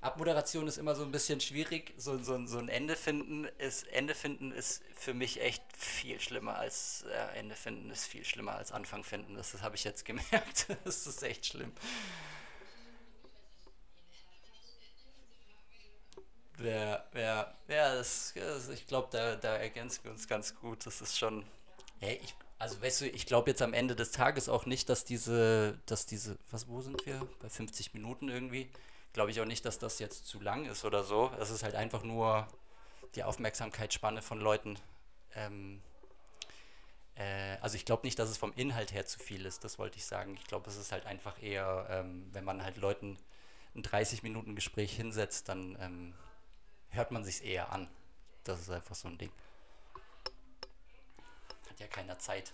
Abmoderation 0.00 0.68
ist 0.68 0.76
immer 0.78 0.94
so 0.94 1.02
ein 1.02 1.10
bisschen 1.10 1.40
schwierig. 1.40 1.92
So, 1.96 2.22
so, 2.22 2.46
so 2.46 2.58
ein 2.58 2.68
Ende 2.68 2.94
finden 2.94 3.46
ist, 3.58 3.88
Ende 3.88 4.14
finden 4.14 4.52
ist 4.52 4.82
für 4.94 5.12
mich 5.12 5.40
echt 5.40 5.62
viel 5.76 6.20
schlimmer 6.20 6.56
als 6.56 7.04
äh, 7.10 7.38
Ende 7.38 7.56
finden 7.56 7.90
ist 7.90 8.06
viel 8.06 8.24
schlimmer 8.24 8.54
als 8.54 8.70
Anfang 8.70 9.02
finden. 9.02 9.34
Das, 9.34 9.52
das 9.52 9.62
habe 9.62 9.74
ich 9.74 9.84
jetzt 9.84 10.04
gemerkt. 10.04 10.68
Das 10.84 11.06
ist 11.06 11.22
echt 11.22 11.46
schlimm. 11.46 11.72
Wer, 16.58 17.04
wer, 17.12 17.54
ja, 17.68 17.94
das, 17.94 18.34
das, 18.34 18.68
ich 18.68 18.86
glaube, 18.86 19.08
da, 19.12 19.36
da 19.36 19.56
ergänzen 19.56 20.02
wir 20.04 20.10
uns 20.10 20.26
ganz 20.26 20.56
gut. 20.56 20.84
Das 20.86 21.00
ist 21.00 21.16
schon. 21.16 21.44
Hey, 22.00 22.20
ich, 22.22 22.34
also 22.58 22.82
weißt 22.82 23.02
du, 23.02 23.08
ich 23.08 23.26
glaube 23.26 23.50
jetzt 23.50 23.62
am 23.62 23.72
Ende 23.72 23.94
des 23.94 24.10
Tages 24.10 24.48
auch 24.48 24.66
nicht, 24.66 24.88
dass 24.88 25.04
diese, 25.04 25.78
dass 25.86 26.06
diese, 26.06 26.36
was, 26.50 26.68
wo 26.68 26.80
sind 26.80 27.06
wir? 27.06 27.26
Bei 27.40 27.48
50 27.48 27.94
Minuten 27.94 28.28
irgendwie. 28.28 28.68
Glaube 29.12 29.30
ich 29.30 29.40
auch 29.40 29.44
nicht, 29.44 29.64
dass 29.64 29.78
das 29.78 30.00
jetzt 30.00 30.26
zu 30.26 30.40
lang 30.40 30.66
ist 30.66 30.84
oder 30.84 31.04
so. 31.04 31.30
Es 31.38 31.50
ist 31.50 31.62
halt 31.62 31.76
einfach 31.76 32.02
nur 32.02 32.48
die 33.14 33.22
Aufmerksamkeitsspanne 33.22 34.20
von 34.20 34.40
Leuten. 34.40 34.78
Ähm, 35.36 35.80
äh, 37.14 37.56
also 37.60 37.76
ich 37.76 37.84
glaube 37.84 38.04
nicht, 38.04 38.18
dass 38.18 38.30
es 38.30 38.36
vom 38.36 38.52
Inhalt 38.54 38.92
her 38.92 39.06
zu 39.06 39.20
viel 39.20 39.46
ist, 39.46 39.62
das 39.62 39.78
wollte 39.78 39.98
ich 39.98 40.04
sagen. 40.06 40.34
Ich 40.34 40.44
glaube, 40.44 40.68
es 40.68 40.76
ist 40.76 40.90
halt 40.90 41.06
einfach 41.06 41.40
eher, 41.40 41.86
ähm, 41.88 42.28
wenn 42.32 42.44
man 42.44 42.64
halt 42.64 42.78
Leuten 42.78 43.16
ein 43.76 43.82
30 43.84 44.24
Minuten 44.24 44.56
Gespräch 44.56 44.94
hinsetzt, 44.96 45.48
dann 45.48 45.78
ähm, 45.80 46.14
hört 46.90 47.10
man 47.10 47.24
sich 47.24 47.44
eher 47.44 47.72
an. 47.72 47.88
Das 48.44 48.60
ist 48.60 48.70
einfach 48.70 48.94
so 48.94 49.08
ein 49.08 49.18
Ding. 49.18 49.32
Hat 51.68 51.80
ja 51.80 51.86
keiner 51.86 52.18
Zeit. 52.18 52.52